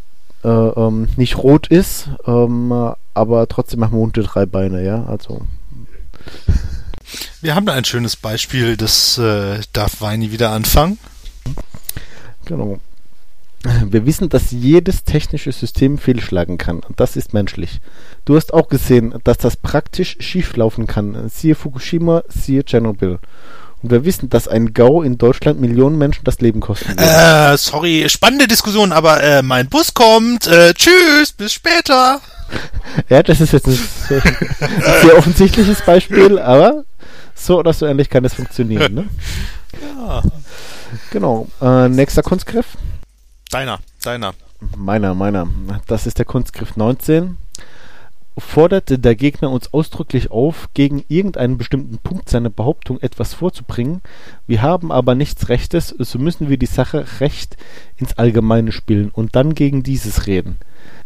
äh, 0.44 0.48
ähm, 0.48 1.08
nicht 1.16 1.36
rot 1.38 1.66
ist, 1.66 2.08
ähm, 2.26 2.72
aber 3.14 3.48
trotzdem 3.48 3.80
machen 3.80 3.94
wir 3.94 4.02
unter 4.02 4.22
drei 4.22 4.46
Beine, 4.46 4.84
ja, 4.84 5.04
also. 5.04 5.42
Wir 7.40 7.54
haben 7.54 7.66
da 7.66 7.74
ein 7.74 7.84
schönes 7.84 8.16
Beispiel, 8.16 8.76
das 8.76 9.18
äh, 9.18 9.60
darf 9.72 10.00
Weini 10.00 10.32
wieder 10.32 10.50
anfangen. 10.50 10.98
Genau. 12.44 12.78
Wir 13.62 14.06
wissen, 14.06 14.28
dass 14.28 14.52
jedes 14.52 15.04
technische 15.04 15.50
System 15.50 15.98
fehlschlagen 15.98 16.58
kann. 16.58 16.78
Und 16.80 17.00
das 17.00 17.16
ist 17.16 17.34
menschlich. 17.34 17.80
Du 18.24 18.36
hast 18.36 18.54
auch 18.54 18.68
gesehen, 18.68 19.14
dass 19.24 19.38
das 19.38 19.56
praktisch 19.56 20.16
schieflaufen 20.20 20.86
kann. 20.86 21.28
Siehe 21.28 21.56
Fukushima, 21.56 22.22
siehe 22.28 22.64
Tschernobyl. 22.64 23.18
Und 23.82 23.90
wir 23.90 24.04
wissen, 24.04 24.28
dass 24.28 24.48
ein 24.48 24.74
GAU 24.74 25.02
in 25.02 25.18
Deutschland 25.18 25.60
Millionen 25.60 25.98
Menschen 25.98 26.24
das 26.24 26.40
Leben 26.40 26.60
kosten 26.60 26.88
wird. 26.88 27.00
Äh, 27.00 27.56
sorry, 27.56 28.08
spannende 28.08 28.48
Diskussion, 28.48 28.92
aber 28.92 29.22
äh, 29.22 29.42
mein 29.42 29.68
Bus 29.68 29.94
kommt. 29.94 30.46
Äh, 30.46 30.74
tschüss, 30.74 31.32
bis 31.32 31.52
später. 31.52 32.20
ja, 33.08 33.22
das 33.22 33.40
ist 33.40 33.52
jetzt 33.52 33.68
ein 33.68 33.78
sehr, 34.08 35.16
offensichtliches 35.16 35.82
Beispiel, 35.82 36.38
aber 36.38 36.84
so 37.34 37.58
oder 37.58 37.72
so 37.72 37.86
ähnlich 37.86 38.10
kann 38.10 38.24
es 38.24 38.34
funktionieren. 38.34 38.94
Ne? 38.94 39.08
Ja. 39.80 40.22
Genau. 41.10 41.46
Äh, 41.60 41.88
nächster 41.88 42.22
Kunstgriff. 42.22 42.66
Deiner, 43.50 43.78
deiner. 44.02 44.34
Meiner, 44.76 45.14
meiner. 45.14 45.46
Das 45.86 46.06
ist 46.06 46.18
der 46.18 46.24
Kunstgriff 46.24 46.76
19 46.76 47.36
forderte 48.40 48.98
der 48.98 49.14
Gegner 49.14 49.50
uns 49.50 49.72
ausdrücklich 49.72 50.30
auf, 50.30 50.68
gegen 50.74 51.04
irgendeinen 51.08 51.58
bestimmten 51.58 51.98
Punkt 51.98 52.28
seiner 52.28 52.50
Behauptung 52.50 53.00
etwas 53.00 53.34
vorzubringen, 53.34 54.00
wir 54.46 54.62
haben 54.62 54.92
aber 54.92 55.14
nichts 55.14 55.48
Rechtes, 55.48 55.94
so 55.98 56.18
müssen 56.18 56.48
wir 56.48 56.56
die 56.56 56.66
Sache 56.66 57.06
recht 57.20 57.56
ins 57.96 58.14
Allgemeine 58.14 58.72
spielen 58.72 59.10
und 59.10 59.36
dann 59.36 59.54
gegen 59.54 59.82
dieses 59.82 60.26
reden. 60.26 60.56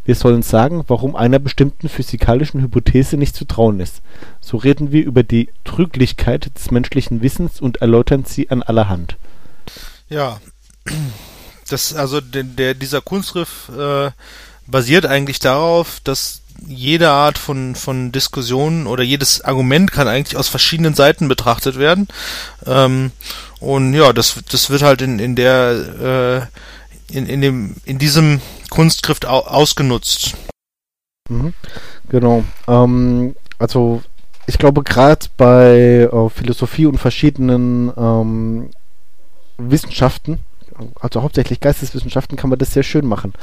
Wir 0.05 0.15
sollen 0.17 0.43
sagen, 0.43 0.85
warum 0.89 1.15
einer 1.15 1.39
bestimmten 1.39 1.89
physikalischen 1.89 2.61
Hypothese 2.61 3.17
nicht 3.17 3.37
zu 3.37 3.45
trauen 3.45 3.79
ist. 3.79 4.03
So 4.41 4.57
reden 4.57 4.91
wir 4.91 5.05
über 5.05 5.23
die 5.23 5.49
Trüglichkeit 5.65 6.51
des 6.57 6.71
menschlichen 6.71 7.23
Wissens 7.23 7.61
und 7.61 7.79
erläutern 7.79 8.25
sie 8.25 8.51
an 8.51 8.63
allerhand. 8.63 9.17
Ja, 10.09 10.41
das 11.69 11.95
also 11.95 12.21
der, 12.21 12.43
der 12.43 12.75
dieser 12.75 13.01
Kunstgriff 13.01 13.71
äh, 13.77 14.11
basiert 14.67 15.07
eigentlich 15.07 15.39
darauf, 15.39 16.01
dass 16.03 16.42
jede 16.67 17.11
Art 17.11 17.39
von, 17.39 17.75
von 17.75 18.13
Diskussion 18.13 18.87
oder 18.87 19.03
jedes 19.03 19.43
Argument 19.43 19.91
kann 19.91 20.09
eigentlich 20.09 20.37
aus 20.37 20.49
verschiedenen 20.49 20.95
Seiten 20.95 21.29
betrachtet 21.29 21.79
werden. 21.79 22.09
Ähm, 22.67 23.13
und 23.61 23.95
ja, 23.95 24.13
das, 24.13 24.41
das 24.51 24.71
wird 24.71 24.83
halt 24.83 25.03
in, 25.03 25.19
in 25.19 25.37
der, 25.37 26.49
äh, 27.11 27.17
in, 27.17 27.27
in 27.27 27.41
dem, 27.41 27.77
in 27.85 27.99
diesem 27.99 28.41
Kunstgriff 28.71 29.21
au 29.25 29.41
ausgenutzt. 29.41 30.35
Mhm, 31.29 31.55
genau. 32.09 32.45
Ähm, 32.67 33.37
also 33.59 34.03
ich 34.47 34.59
glaube 34.59 34.83
gerade 34.83 35.27
bei 35.37 36.09
äh, 36.13 36.29
Philosophie 36.31 36.87
und 36.87 36.99
verschiedenen 36.99 37.93
ähm, 37.97 38.71
Wissenschaften, 39.59 40.41
also 41.01 41.23
hauptsächlich 41.23 41.61
Geisteswissenschaften, 41.61 42.37
kann 42.37 42.51
man 42.51 42.59
das 42.59 42.73
sehr 42.73 42.83
schön 42.83 43.07
machen. 43.07 43.35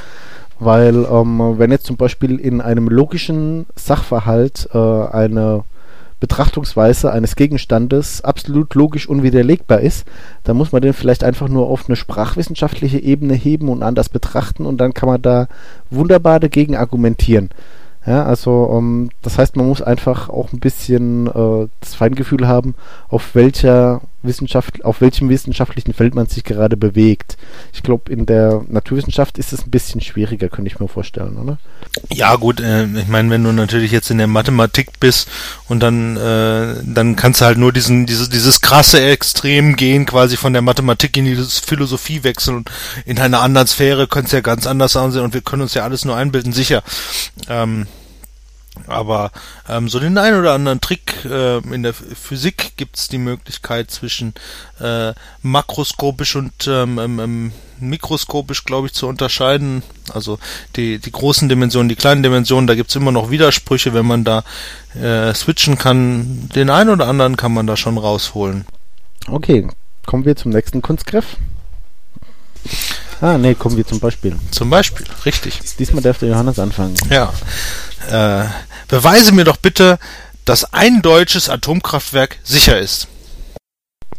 Weil 0.60 1.06
ähm, 1.10 1.56
wenn 1.58 1.72
jetzt 1.72 1.86
zum 1.86 1.98
Beispiel 1.98 2.38
in 2.38 2.62
einem 2.62 2.90
logischen 2.90 3.66
Sachverhalt 3.76 4.70
äh, 4.74 4.78
eine 4.78 5.64
Betrachtungsweise 6.20 7.12
eines 7.14 7.38
Gegenstandes 7.38 8.22
absolut 8.22 8.76
logisch 8.76 9.08
unwiderlegbar 9.08 9.80
ist, 9.80 10.06
dann 10.44 10.58
muss 10.58 10.74
man 10.74 10.82
den 10.82 10.94
vielleicht 10.94 11.24
einfach 11.24 11.48
nur 11.48 11.68
auf 11.68 11.88
eine 11.88 11.96
sprachwissenschaftliche 11.96 13.00
Ebene 13.00 13.36
heben 13.36 13.70
und 13.70 13.84
anders 13.84 14.10
betrachten 14.10 14.66
und 14.66 14.80
dann 14.80 14.94
kann 14.94 15.08
man 15.08 15.22
da 15.22 15.48
wunderbar 15.90 16.42
dagegen 16.42 16.76
argumentieren. 16.76 17.50
Ja, 18.06 18.24
also 18.26 18.74
ähm, 18.78 19.12
das 19.22 19.38
heißt, 19.38 19.56
man 19.56 19.68
muss 19.68 19.82
einfach 19.82 20.30
auch 20.30 20.52
ein 20.52 20.60
bisschen 20.60 21.28
äh, 21.28 21.68
das 21.80 21.96
Feingefühl 21.96 22.48
haben, 22.48 22.76
auf 23.08 23.36
welcher 23.36 24.02
Wissenschaft, 24.22 24.84
auf 24.84 25.02
welchem 25.02 25.30
wissenschaftlichen 25.30 25.94
Feld 25.94 26.16
man 26.16 26.28
sich 26.28 26.44
gerade 26.44 26.78
bewegt. 26.78 27.38
Ich 27.74 27.84
glaube, 27.84 28.12
in 28.12 28.26
der 28.26 28.64
Naturwissenschaft 28.68 29.38
ist 29.38 29.54
es 29.54 29.66
ein 29.66 29.72
bisschen 29.72 30.02
schwieriger, 30.02 30.50
könnte 30.50 30.70
ich 30.70 30.80
mir 30.80 30.88
vorstellen, 30.88 31.38
oder? 31.38 31.58
Ja, 32.10 32.36
gut, 32.36 32.60
äh, 32.60 32.86
ich 32.86 33.08
meine, 33.08 33.30
wenn 33.30 33.44
du 33.44 33.52
natürlich 33.52 33.92
jetzt 33.92 34.12
in 34.12 34.18
der 34.18 34.28
Mathematik 34.28 35.00
bist 35.00 35.30
und 35.68 35.82
dann, 35.82 36.18
äh, 36.18 36.76
dann 36.84 37.16
kannst 37.16 37.42
du 37.42 37.46
halt 37.46 37.58
nur 37.58 37.72
diesen, 37.72 38.06
dieses, 38.06 38.30
dieses 38.30 38.62
krasse 38.62 39.02
Extrem 39.02 39.76
gehen, 39.76 40.06
quasi 40.06 40.38
von 40.38 40.54
der 40.54 40.62
Mathematik 40.62 41.16
in 41.18 41.26
die 41.26 41.36
Philosophie 41.36 42.24
wechseln 42.24 42.58
und 42.58 42.72
in 43.06 43.20
einer 43.20 43.42
anderen 43.42 43.68
Sphäre 43.68 44.08
könnte 44.08 44.28
es 44.28 44.32
ja 44.34 44.42
ganz 44.42 44.68
anders 44.68 44.96
aussehen 44.96 45.24
und 45.24 45.34
wir 45.34 45.42
können 45.42 45.62
uns 45.62 45.74
ja 45.74 45.84
alles 45.84 46.06
nur 46.06 46.16
einbilden, 46.16 46.54
sicher. 46.54 46.84
Ähm, 47.48 47.88
aber 48.88 49.32
ähm, 49.68 49.90
so 49.90 50.00
den 50.00 50.18
einen 50.18 50.40
oder 50.40 50.54
anderen 50.54 50.82
Trick 50.82 51.26
äh, 51.26 51.58
in 51.58 51.84
der 51.84 51.94
Physik 51.94 52.74
gibt 52.78 52.98
es 52.98 53.08
die 53.08 53.18
Möglichkeit 53.18 53.92
zwischen 53.92 54.34
äh, 54.80 55.14
makroskopisch 55.42 56.36
und 56.36 56.68
ähm, 56.68 57.00
ähm, 57.00 57.20
ähm, 57.20 57.52
mikroskopisch, 57.80 58.66
glaube 58.66 58.88
ich, 58.88 58.94
zu 58.94 59.08
unterscheiden. 59.08 59.84
Also 60.14 60.40
die, 60.76 61.00
die 61.00 61.12
großen 61.12 61.50
Dimensionen, 61.50 61.90
die 61.90 61.96
kleinen 61.96 62.24
Dimensionen, 62.24 62.68
da 62.68 62.76
gibt 62.76 62.90
es 62.90 62.96
immer 62.96 63.12
noch 63.12 63.32
Widersprüche, 63.32 63.94
wenn 63.94 64.06
man 64.06 64.24
da 64.24 64.44
äh, 64.96 65.34
switchen 65.34 65.78
kann. 65.78 66.50
Den 66.56 66.70
einen 66.70 66.90
oder 66.90 67.08
anderen 67.08 67.38
kann 67.38 67.54
man 67.54 67.68
da 67.68 67.78
schon 67.78 67.98
rausholen. 67.98 68.66
Okay, 69.28 69.68
kommen 70.06 70.26
wir 70.26 70.36
zum 70.36 70.52
nächsten 70.52 70.82
Kunstgriff. 70.82 71.38
Ah, 73.22 73.38
nee, 73.38 73.54
kommen 73.54 73.76
wir 73.76 73.86
zum 73.86 74.00
Beispiel. 74.00 74.36
Zum 74.52 74.70
Beispiel, 74.70 75.06
richtig. 75.26 75.60
Diesmal 75.78 76.02
darf 76.02 76.20
der 76.20 76.30
Johannes 76.30 76.58
anfangen. 76.58 76.96
Ja. 77.10 77.34
Äh, 78.10 78.48
beweise 78.88 79.34
mir 79.34 79.44
doch 79.44 79.58
bitte, 79.58 80.00
dass 80.46 80.74
ein 80.74 81.02
deutsches 81.02 81.50
Atomkraftwerk 81.50 82.38
sicher 82.44 82.80
ist. 82.80 83.08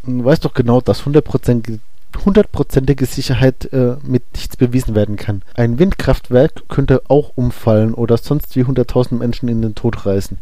Du 0.04 0.24
weißt 0.24 0.44
doch 0.44 0.54
genau, 0.54 0.80
dass 0.80 1.06
hundertprozentige 1.06 1.80
hundertprozentige 2.24 3.06
Sicherheit 3.06 3.72
äh, 3.72 3.96
mit 4.02 4.22
nichts 4.34 4.56
bewiesen 4.56 4.94
werden 4.94 5.16
kann. 5.16 5.42
Ein 5.54 5.78
Windkraftwerk 5.78 6.68
könnte 6.68 7.02
auch 7.08 7.32
umfallen 7.36 7.94
oder 7.94 8.18
sonst 8.18 8.56
wie 8.56 8.64
hunderttausend 8.64 9.20
Menschen 9.20 9.48
in 9.48 9.62
den 9.62 9.74
Tod 9.74 10.06
reißen. 10.06 10.38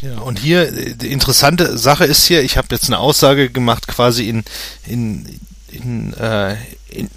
Ja, 0.00 0.18
und 0.18 0.38
hier, 0.38 0.70
die 0.94 1.10
interessante 1.10 1.76
Sache 1.76 2.04
ist 2.04 2.24
hier, 2.26 2.42
ich 2.42 2.56
habe 2.56 2.68
jetzt 2.70 2.86
eine 2.86 2.98
Aussage 2.98 3.50
gemacht, 3.50 3.88
quasi 3.88 4.28
in, 4.28 4.44
in, 4.86 5.40
in, 5.70 6.14
äh, 6.14 6.56
in 6.90 7.10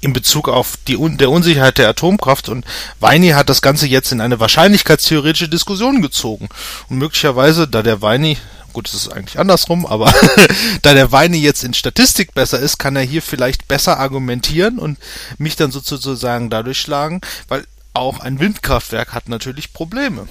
in 0.00 0.12
Bezug 0.12 0.48
auf 0.48 0.78
die 0.88 0.96
der 1.16 1.30
Unsicherheit 1.30 1.78
der 1.78 1.88
Atomkraft 1.88 2.48
und 2.48 2.64
Weini 3.00 3.28
hat 3.28 3.48
das 3.48 3.62
Ganze 3.62 3.86
jetzt 3.86 4.12
in 4.12 4.20
eine 4.20 4.40
wahrscheinlichkeitstheoretische 4.40 5.48
Diskussion 5.48 6.02
gezogen. 6.02 6.48
Und 6.88 6.98
möglicherweise, 6.98 7.68
da 7.68 7.82
der 7.82 8.02
Weini, 8.02 8.38
gut, 8.72 8.88
es 8.88 8.94
ist 8.94 9.08
eigentlich 9.08 9.38
andersrum, 9.38 9.86
aber 9.86 10.12
da 10.82 10.94
der 10.94 11.12
Weini 11.12 11.38
jetzt 11.38 11.64
in 11.64 11.74
Statistik 11.74 12.34
besser 12.34 12.58
ist, 12.58 12.78
kann 12.78 12.96
er 12.96 13.02
hier 13.02 13.22
vielleicht 13.22 13.68
besser 13.68 13.98
argumentieren 13.98 14.78
und 14.78 14.98
mich 15.38 15.56
dann 15.56 15.70
sozusagen 15.70 16.50
dadurch 16.50 16.80
schlagen, 16.80 17.20
weil 17.48 17.64
auch 17.92 18.20
ein 18.20 18.40
Windkraftwerk 18.40 19.12
hat 19.12 19.28
natürlich 19.28 19.72
Probleme. 19.72 20.28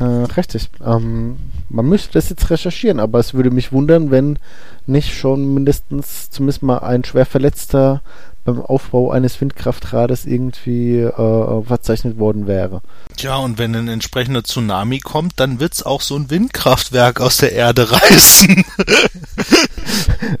Äh, 0.00 0.04
richtig. 0.04 0.70
Ähm, 0.84 1.38
man 1.68 1.86
müsste 1.86 2.12
das 2.12 2.30
jetzt 2.30 2.50
recherchieren, 2.50 2.98
aber 2.98 3.18
es 3.18 3.34
würde 3.34 3.50
mich 3.50 3.70
wundern, 3.70 4.10
wenn 4.10 4.38
nicht 4.86 5.14
schon 5.14 5.52
mindestens 5.54 6.30
zumindest 6.30 6.62
mal 6.62 6.78
ein 6.78 7.04
schwer 7.04 7.26
verletzter 7.26 8.00
beim 8.44 8.60
Aufbau 8.60 9.10
eines 9.10 9.40
Windkraftrades 9.40 10.24
irgendwie 10.24 10.98
äh, 10.98 11.62
verzeichnet 11.62 12.18
worden 12.18 12.46
wäre. 12.46 12.80
Tja, 13.16 13.36
und 13.36 13.58
wenn 13.58 13.74
ein 13.74 13.88
entsprechender 13.88 14.44
Tsunami 14.44 15.00
kommt, 15.00 15.38
dann 15.38 15.60
wird's 15.60 15.82
auch 15.82 16.00
so 16.00 16.16
ein 16.16 16.30
Windkraftwerk 16.30 17.20
aus 17.20 17.38
der 17.38 17.52
Erde 17.52 17.90
reißen. 17.92 18.64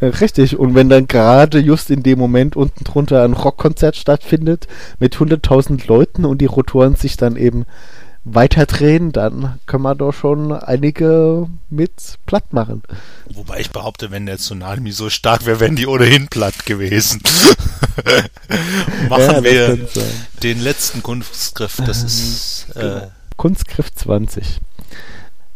Richtig, 0.02 0.58
und 0.58 0.74
wenn 0.74 0.88
dann 0.88 1.08
gerade 1.08 1.58
just 1.58 1.90
in 1.90 2.02
dem 2.02 2.18
Moment 2.18 2.56
unten 2.56 2.84
drunter 2.84 3.22
ein 3.22 3.34
Rockkonzert 3.34 3.96
stattfindet 3.96 4.66
mit 4.98 5.16
100.000 5.16 5.86
Leuten 5.86 6.24
und 6.24 6.38
die 6.38 6.46
Rotoren 6.46 6.96
sich 6.96 7.16
dann 7.16 7.36
eben 7.36 7.66
weiterdrehen, 8.24 9.12
dann 9.12 9.58
können 9.66 9.82
wir 9.82 9.94
doch 9.94 10.12
schon 10.12 10.52
einige 10.52 11.48
mit 11.70 12.18
platt 12.26 12.52
machen. 12.52 12.82
Wobei 13.32 13.60
ich 13.60 13.70
behaupte, 13.70 14.10
wenn 14.10 14.26
der 14.26 14.38
Tsunami 14.38 14.92
so 14.92 15.08
stark 15.08 15.46
wäre, 15.46 15.60
wären 15.60 15.76
die 15.76 15.86
ohnehin 15.86 16.28
platt 16.28 16.66
gewesen. 16.66 17.22
Machen 19.08 19.22
Ja, 19.22 19.44
wir 19.44 19.88
den 20.42 20.60
letzten 20.60 21.02
Kunstgriff. 21.02 21.76
Das 21.86 22.02
ist 22.02 22.76
äh, 22.76 23.08
Kunstgriff 23.36 23.92
20. 23.94 24.60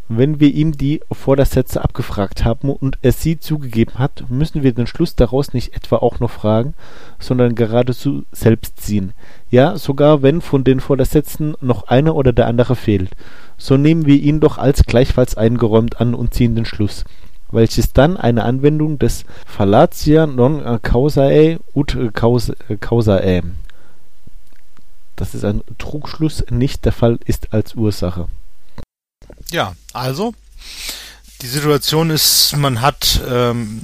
Wenn 0.08 0.38
wir 0.38 0.52
ihm 0.52 0.76
die 0.76 1.00
Vordersätze 1.10 1.82
abgefragt 1.82 2.44
haben 2.44 2.68
und 2.68 2.98
er 3.00 3.12
sie 3.12 3.38
zugegeben 3.40 3.98
hat, 3.98 4.24
müssen 4.28 4.62
wir 4.62 4.74
den 4.74 4.86
Schluss 4.86 5.14
daraus 5.14 5.54
nicht 5.54 5.74
etwa 5.74 5.96
auch 5.96 6.20
noch 6.20 6.30
fragen, 6.30 6.74
sondern 7.18 7.54
geradezu 7.54 8.24
selbst 8.30 8.82
ziehen. 8.82 9.12
Ja, 9.50 9.78
sogar 9.78 10.20
wenn 10.20 10.42
von 10.42 10.62
den 10.62 10.80
Vordersätzen 10.80 11.56
noch 11.62 11.88
einer 11.88 12.14
oder 12.16 12.34
der 12.34 12.48
andere 12.48 12.76
fehlt. 12.76 13.12
So 13.56 13.78
nehmen 13.78 14.04
wir 14.04 14.16
ihn 14.16 14.40
doch 14.40 14.58
als 14.58 14.84
gleichfalls 14.84 15.38
eingeräumt 15.38 16.00
an 16.02 16.14
und 16.14 16.34
ziehen 16.34 16.54
den 16.54 16.66
Schluss, 16.66 17.06
welches 17.50 17.94
dann 17.94 18.18
eine 18.18 18.44
Anwendung 18.44 18.98
des 18.98 19.24
Fallatia 19.46 20.26
non 20.26 20.82
causae 20.82 21.58
ut 21.74 21.96
caus- 22.12 22.52
causae. 22.80 23.42
Das 25.16 25.34
ist 25.34 25.44
ein 25.46 25.62
Trugschluss, 25.78 26.44
nicht 26.50 26.84
der 26.84 26.92
Fall 26.92 27.18
ist 27.24 27.54
als 27.54 27.74
Ursache. 27.74 28.26
Ja, 29.50 29.74
also 29.92 30.34
die 31.42 31.46
Situation 31.48 32.10
ist, 32.10 32.56
man 32.56 32.80
hat 32.80 33.20
ähm, 33.28 33.82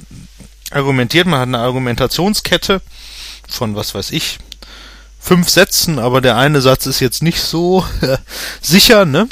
argumentiert, 0.71 1.27
man 1.27 1.39
hat 1.39 1.47
eine 1.47 1.59
Argumentationskette 1.59 2.81
von 3.47 3.75
was 3.75 3.93
weiß 3.93 4.11
ich, 4.11 4.39
fünf 5.19 5.49
Sätzen, 5.49 5.99
aber 5.99 6.21
der 6.21 6.37
eine 6.37 6.61
Satz 6.61 6.85
ist 6.85 6.99
jetzt 6.99 7.21
nicht 7.21 7.41
so 7.41 7.85
äh, 8.01 8.17
sicher, 8.61 9.05
ne? 9.05 9.27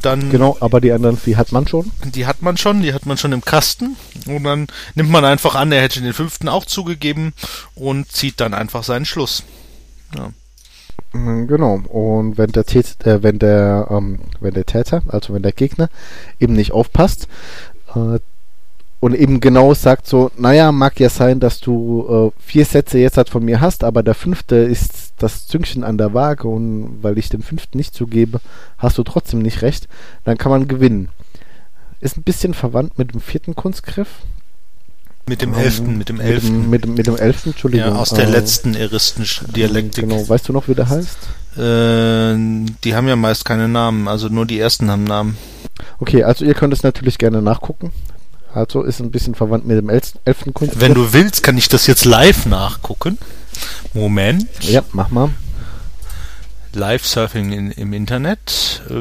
Dann 0.00 0.30
Genau, 0.30 0.56
aber 0.60 0.80
die 0.80 0.92
anderen 0.92 1.18
vier 1.18 1.36
hat 1.36 1.50
man 1.50 1.66
schon. 1.66 1.90
die 2.04 2.26
hat 2.26 2.40
man 2.40 2.56
schon, 2.56 2.82
die 2.82 2.94
hat 2.94 3.04
man 3.04 3.18
schon 3.18 3.32
im 3.32 3.44
Kasten 3.44 3.96
und 4.26 4.44
dann 4.44 4.68
nimmt 4.94 5.10
man 5.10 5.24
einfach 5.24 5.56
an, 5.56 5.72
er 5.72 5.82
hätte 5.82 6.00
den 6.00 6.12
fünften 6.12 6.48
auch 6.48 6.64
zugegeben 6.64 7.34
und 7.74 8.12
zieht 8.12 8.38
dann 8.38 8.54
einfach 8.54 8.84
seinen 8.84 9.04
Schluss. 9.04 9.42
Ja. 10.14 10.30
Mm, 11.18 11.46
Genau. 11.46 11.74
Und 11.88 12.38
wenn 12.38 12.50
der 12.52 12.64
Tät, 12.64 13.04
äh, 13.06 13.22
wenn 13.22 13.38
der, 13.38 13.88
ähm, 13.90 14.20
wenn 14.40 14.54
der 14.54 14.66
Täter, 14.66 15.02
also 15.08 15.34
wenn 15.34 15.42
der 15.42 15.52
Gegner 15.52 15.88
eben 16.40 16.54
nicht 16.54 16.72
aufpasst 16.72 17.28
äh, 17.94 18.18
und 19.00 19.14
eben 19.14 19.40
genau 19.40 19.74
sagt 19.74 20.06
so, 20.06 20.30
naja, 20.36 20.72
mag 20.72 20.98
ja 21.00 21.08
sein, 21.08 21.40
dass 21.40 21.60
du 21.60 22.32
äh, 22.36 22.40
vier 22.42 22.64
Sätze 22.64 22.98
jetzt 22.98 23.16
halt 23.16 23.28
von 23.28 23.44
mir 23.44 23.60
hast, 23.60 23.84
aber 23.84 24.02
der 24.02 24.14
fünfte 24.14 24.56
ist 24.56 25.12
das 25.18 25.46
Züngchen 25.46 25.84
an 25.84 25.98
der 25.98 26.14
Waage 26.14 26.48
und 26.48 26.98
weil 27.02 27.18
ich 27.18 27.28
dem 27.28 27.42
fünften 27.42 27.78
nicht 27.78 27.94
zugebe, 27.94 28.40
hast 28.78 28.98
du 28.98 29.02
trotzdem 29.04 29.40
nicht 29.40 29.62
recht, 29.62 29.88
dann 30.24 30.38
kann 30.38 30.50
man 30.50 30.68
gewinnen. 30.68 31.08
Ist 32.00 32.16
ein 32.16 32.22
bisschen 32.22 32.54
verwandt 32.54 32.98
mit 32.98 33.12
dem 33.12 33.20
vierten 33.20 33.54
Kunstgriff. 33.56 34.08
Mit 35.28 35.42
dem 35.42 35.52
Ähm, 35.54 35.60
elften, 35.60 35.98
mit 35.98 36.08
dem 36.08 36.16
Mit 36.16 36.26
dem, 36.26 36.32
elften. 36.32 36.70
mit, 36.70 36.84
dem- 36.84 36.94
mit 36.94 37.06
dem 37.06 37.16
elften, 37.16 37.50
Entschuldigung. 37.50 37.88
Ja, 37.94 37.94
aus 37.96 38.10
der 38.10 38.26
äh, 38.26 38.30
letzten 38.30 38.72
Dialektik. 38.74 40.08
Genau, 40.08 40.28
weißt 40.28 40.48
du 40.48 40.52
noch, 40.52 40.68
wie 40.68 40.74
der 40.74 40.88
heißt? 40.88 41.18
Äh, 41.56 42.34
die 42.84 42.94
haben 42.94 43.08
ja 43.08 43.16
meist 43.16 43.44
keine 43.44 43.68
Namen, 43.68 44.08
also 44.08 44.28
nur 44.28 44.46
die 44.46 44.58
ersten 44.58 44.90
haben 44.90 45.04
Namen. 45.04 45.36
Okay, 46.00 46.24
also 46.24 46.44
ihr 46.44 46.54
könnt 46.54 46.72
es 46.72 46.82
natürlich 46.82 47.18
gerne 47.18 47.42
nachgucken. 47.42 47.92
Also 48.54 48.82
ist 48.82 49.00
ein 49.00 49.10
bisschen 49.10 49.34
verwandt 49.34 49.66
mit 49.66 49.76
dem 49.76 49.90
elften, 49.90 50.54
Kunstgriff. 50.54 50.80
Wenn 50.80 50.94
du 50.94 51.12
willst, 51.12 51.42
kann 51.42 51.58
ich 51.58 51.68
das 51.68 51.86
jetzt 51.86 52.04
live 52.04 52.46
nachgucken. 52.46 53.18
Moment. 53.92 54.46
Ja, 54.62 54.82
mach 54.92 55.10
mal. 55.10 55.30
Live-Surfing 56.72 57.52
in, 57.52 57.70
im 57.72 57.92
Internet. 57.92 58.82
Äh, 58.88 58.94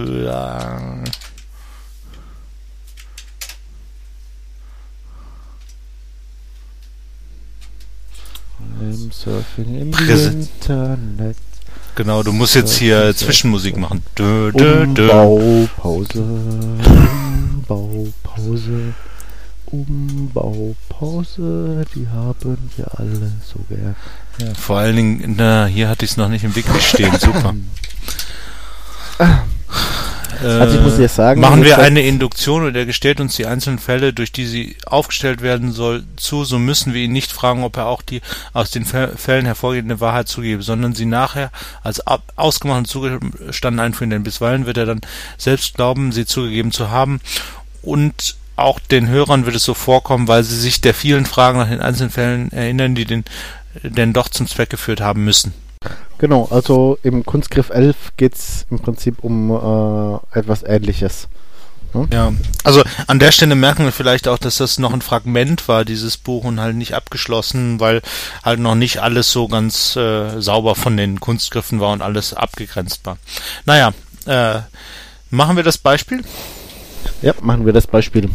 Im 8.81 9.11
Surfing 9.11 9.79
im 9.81 9.91
Präse- 9.91 10.31
Internet. 10.31 11.37
Genau, 11.95 12.21
du 12.23 12.31
musst 12.31 12.55
jetzt 12.55 12.77
hier 12.77 13.15
Zwischenmusik 13.15 13.75
machen. 13.77 14.03
Dö, 14.17 14.51
dö, 14.51 14.85
dö. 14.85 15.09
Umbaupause. 15.11 16.23
Umbaupause. 17.69 18.93
Umbaupause. 19.65 21.85
Die 21.95 22.07
haben 22.07 22.57
wir 22.77 22.99
alle 22.99 23.31
so 23.43 23.59
gern. 23.67 23.95
Ja, 24.39 24.53
vor 24.53 24.77
allen 24.77 24.95
Dingen, 24.95 25.33
na, 25.37 25.65
hier 25.65 25.89
hatte 25.89 26.05
ich 26.05 26.11
es 26.11 26.17
noch 26.17 26.29
nicht 26.29 26.43
im 26.43 26.55
Wiki 26.55 26.69
stehen. 26.79 27.17
Super. 27.19 27.55
Also 30.43 30.77
ich 30.77 30.81
muss 30.83 30.97
dir 30.97 31.09
sagen, 31.09 31.41
Machen 31.41 31.63
wir 31.63 31.79
eine 31.79 32.01
Induktion 32.01 32.65
und 32.65 32.75
er 32.75 32.85
gestellt 32.85 33.19
uns 33.19 33.35
die 33.35 33.45
einzelnen 33.45 33.79
Fälle, 33.79 34.13
durch 34.13 34.31
die 34.31 34.45
sie 34.45 34.75
aufgestellt 34.85 35.41
werden 35.41 35.71
soll, 35.71 36.03
zu, 36.15 36.43
so 36.43 36.59
müssen 36.59 36.93
wir 36.93 37.01
ihn 37.01 37.11
nicht 37.11 37.31
fragen, 37.31 37.63
ob 37.63 37.77
er 37.77 37.87
auch 37.87 38.01
die 38.01 38.21
aus 38.53 38.71
den 38.71 38.85
Fä- 38.85 39.15
Fällen 39.17 39.45
hervorgehende 39.45 39.99
Wahrheit 39.99 40.27
zugebe, 40.27 40.63
sondern 40.63 40.93
sie 40.93 41.05
nachher 41.05 41.51
als 41.83 42.05
ab, 42.05 42.21
ausgemachten 42.35 42.85
Zustand 42.85 43.79
einführen, 43.79 44.09
denn 44.09 44.23
bisweilen 44.23 44.65
wird 44.65 44.77
er 44.77 44.85
dann 44.85 45.01
selbst 45.37 45.73
glauben, 45.75 46.11
sie 46.11 46.25
zugegeben 46.25 46.71
zu 46.71 46.89
haben 46.91 47.19
und 47.81 48.35
auch 48.55 48.79
den 48.79 49.07
Hörern 49.07 49.45
wird 49.45 49.55
es 49.55 49.63
so 49.63 49.73
vorkommen, 49.75 50.27
weil 50.27 50.43
sie 50.43 50.57
sich 50.57 50.81
der 50.81 50.93
vielen 50.93 51.25
Fragen 51.25 51.59
nach 51.59 51.69
den 51.69 51.79
einzelnen 51.81 52.09
Fällen 52.09 52.51
erinnern, 52.51 52.95
die 52.95 53.05
den 53.05 53.23
denn 53.83 54.13
doch 54.13 54.29
zum 54.29 54.47
Zweck 54.47 54.71
geführt 54.71 55.01
haben 55.01 55.23
müssen. 55.23 55.53
Genau, 56.19 56.47
also 56.49 56.97
im 57.03 57.25
Kunstgriff 57.25 57.69
11 57.69 57.95
geht 58.17 58.35
es 58.35 58.65
im 58.71 58.79
Prinzip 58.79 59.23
um 59.23 59.51
äh, 59.51 60.39
etwas 60.39 60.63
Ähnliches. 60.63 61.27
Ja, 62.11 62.33
also 62.63 62.83
an 63.07 63.17
der 63.17 63.31
Stelle 63.31 63.55
merken 63.55 63.85
wir 63.85 63.91
vielleicht 63.91 64.27
auch, 64.27 64.37
dass 64.37 64.57
das 64.57 64.77
noch 64.77 64.93
ein 64.93 65.01
Fragment 65.01 65.67
war, 65.67 65.85
dieses 65.85 66.17
Buch, 66.17 66.43
und 66.43 66.59
halt 66.59 66.75
nicht 66.75 66.93
abgeschlossen, 66.93 67.79
weil 67.79 68.01
halt 68.43 68.59
noch 68.59 68.75
nicht 68.75 68.99
alles 68.99 69.31
so 69.31 69.47
ganz 69.47 69.95
äh, 69.95 70.39
sauber 70.39 70.75
von 70.75 70.97
den 70.97 71.19
Kunstgriffen 71.19 71.79
war 71.79 71.93
und 71.93 72.01
alles 72.01 72.33
abgegrenzt 72.33 73.05
war. 73.05 73.17
Naja, 73.65 73.93
äh, 74.25 74.61
machen 75.29 75.55
wir 75.55 75.63
das 75.63 75.77
Beispiel, 75.77 76.23
Ja, 77.21 77.33
machen 77.41 77.65
wir 77.65 77.73
das 77.73 77.87
Beispiel. 77.87 78.29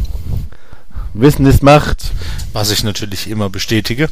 Wissen 1.13 1.45
ist 1.45 1.61
Macht. 1.63 2.11
was 2.53 2.71
ich 2.71 2.83
natürlich 2.83 3.29
immer 3.29 3.49
bestätige. 3.49 4.09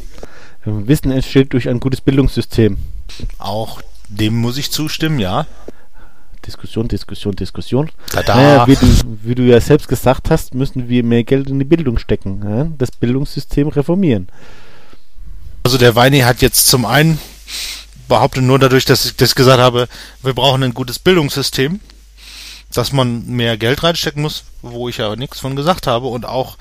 Wissen 0.65 1.11
entsteht 1.11 1.53
durch 1.53 1.67
ein 1.67 1.79
gutes 1.79 2.01
Bildungssystem. 2.01 2.77
Auch 3.37 3.81
dem 4.09 4.35
muss 4.35 4.57
ich 4.57 4.71
zustimmen, 4.71 5.19
ja. 5.19 5.47
Diskussion, 6.45 6.87
Diskussion, 6.87 7.35
Diskussion. 7.35 7.91
Tada. 8.09 8.35
Naja, 8.35 8.67
wie, 8.67 8.75
du, 8.75 8.87
wie 9.23 9.35
du 9.35 9.43
ja 9.43 9.61
selbst 9.61 9.87
gesagt 9.87 10.31
hast, 10.31 10.55
müssen 10.55 10.89
wir 10.89 11.03
mehr 11.03 11.23
Geld 11.23 11.49
in 11.49 11.59
die 11.59 11.65
Bildung 11.65 11.97
stecken. 11.97 12.41
Ja? 12.43 12.67
Das 12.77 12.91
Bildungssystem 12.91 13.67
reformieren. 13.67 14.27
Also 15.63 15.77
der 15.77 15.95
Weini 15.95 16.21
hat 16.21 16.41
jetzt 16.41 16.67
zum 16.67 16.85
einen 16.85 17.19
behauptet 18.07 18.43
nur 18.43 18.59
dadurch, 18.59 18.83
dass 18.83 19.05
ich 19.05 19.15
das 19.15 19.35
gesagt 19.35 19.59
habe, 19.61 19.87
wir 20.21 20.33
brauchen 20.33 20.63
ein 20.63 20.73
gutes 20.73 20.99
Bildungssystem, 20.99 21.79
dass 22.73 22.91
man 22.91 23.25
mehr 23.25 23.57
Geld 23.57 23.83
reinstecken 23.83 24.21
muss, 24.21 24.43
wo 24.61 24.89
ich 24.89 24.97
ja 24.97 25.15
nichts 25.15 25.39
von 25.39 25.55
gesagt 25.55 25.87
habe 25.87 26.07
und 26.07 26.25
auch 26.25 26.57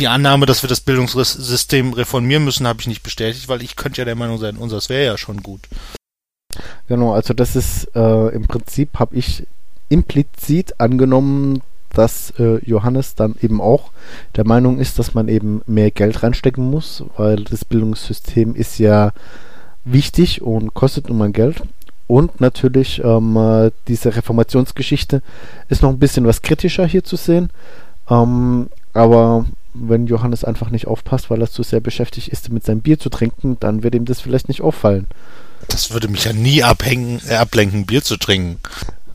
die 0.00 0.08
Annahme, 0.08 0.46
dass 0.46 0.62
wir 0.62 0.68
das 0.68 0.80
Bildungssystem 0.80 1.92
reformieren 1.92 2.44
müssen, 2.44 2.66
habe 2.66 2.80
ich 2.80 2.86
nicht 2.86 3.02
bestätigt, 3.02 3.48
weil 3.48 3.62
ich 3.62 3.76
könnte 3.76 4.00
ja 4.00 4.04
der 4.04 4.16
Meinung 4.16 4.38
sein, 4.38 4.56
unseres 4.56 4.88
wäre 4.88 5.04
ja 5.04 5.18
schon 5.18 5.42
gut. 5.42 5.60
Genau, 6.88 7.12
also 7.12 7.34
das 7.34 7.54
ist 7.54 7.94
äh, 7.94 8.28
im 8.28 8.46
Prinzip, 8.48 8.98
habe 8.98 9.14
ich 9.16 9.46
implizit 9.88 10.80
angenommen, 10.80 11.62
dass 11.92 12.32
äh, 12.38 12.58
Johannes 12.64 13.14
dann 13.14 13.34
eben 13.42 13.60
auch 13.60 13.90
der 14.36 14.46
Meinung 14.46 14.78
ist, 14.78 14.98
dass 14.98 15.14
man 15.14 15.28
eben 15.28 15.62
mehr 15.66 15.90
Geld 15.90 16.22
reinstecken 16.22 16.68
muss, 16.68 17.04
weil 17.16 17.44
das 17.44 17.64
Bildungssystem 17.64 18.54
ist 18.54 18.78
ja 18.78 19.12
wichtig 19.84 20.42
und 20.42 20.74
kostet 20.74 21.08
nun 21.08 21.18
mal 21.18 21.32
Geld. 21.32 21.62
Und 22.06 22.40
natürlich 22.40 23.02
ähm, 23.04 23.36
äh, 23.36 23.70
diese 23.86 24.16
Reformationsgeschichte 24.16 25.22
ist 25.68 25.82
noch 25.82 25.90
ein 25.90 25.98
bisschen 25.98 26.26
was 26.26 26.42
kritischer 26.42 26.86
hier 26.86 27.04
zu 27.04 27.16
sehen. 27.16 27.50
Ähm, 28.10 28.68
aber 28.92 29.46
wenn 29.72 30.06
Johannes 30.06 30.44
einfach 30.44 30.70
nicht 30.70 30.86
aufpasst, 30.86 31.30
weil 31.30 31.40
er 31.40 31.50
zu 31.50 31.62
sehr 31.62 31.80
beschäftigt 31.80 32.28
ist, 32.28 32.50
mit 32.50 32.64
seinem 32.64 32.80
Bier 32.80 32.98
zu 32.98 33.08
trinken, 33.08 33.56
dann 33.60 33.82
wird 33.82 33.94
ihm 33.94 34.04
das 34.04 34.20
vielleicht 34.20 34.48
nicht 34.48 34.62
auffallen. 34.62 35.06
Das 35.68 35.92
würde 35.92 36.08
mich 36.08 36.24
ja 36.24 36.32
nie 36.32 36.62
abhängen, 36.62 37.20
äh, 37.28 37.34
ablenken, 37.34 37.86
Bier 37.86 38.02
zu 38.02 38.16
trinken. 38.16 38.58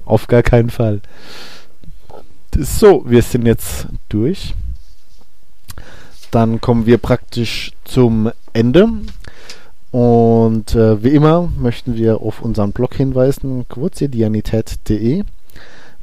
Auf 0.06 0.28
gar 0.28 0.44
keinen 0.44 0.70
Fall. 0.70 1.02
So, 2.58 3.04
wir 3.06 3.22
sind 3.22 3.46
jetzt 3.46 3.88
durch. 4.08 4.54
Dann 6.32 6.62
kommen 6.62 6.86
wir 6.86 6.98
praktisch 6.98 7.74
zum 7.84 8.32
Ende. 8.54 8.88
Und 9.92 10.76
äh, 10.76 11.04
wie 11.04 11.10
immer 11.10 11.50
möchten 11.58 11.96
wir 11.96 12.22
auf 12.22 12.42
unseren 12.42 12.72
Blog 12.72 12.96
hinweisen, 12.96 13.66
quotidianität.de. 13.68 15.24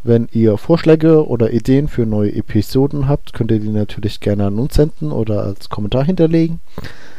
Wenn 0.04 0.28
ihr 0.32 0.58
Vorschläge 0.58 1.28
oder 1.28 1.52
Ideen 1.52 1.86
für 1.86 2.06
neue 2.06 2.34
Episoden 2.34 3.08
habt, 3.08 3.32
könnt 3.32 3.52
ihr 3.52 3.60
die 3.60 3.68
natürlich 3.68 4.18
gerne 4.18 4.46
an 4.46 4.58
uns 4.58 4.74
senden 4.74 5.12
oder 5.12 5.44
als 5.44 5.68
Kommentar 5.68 6.04
hinterlegen. 6.04 6.58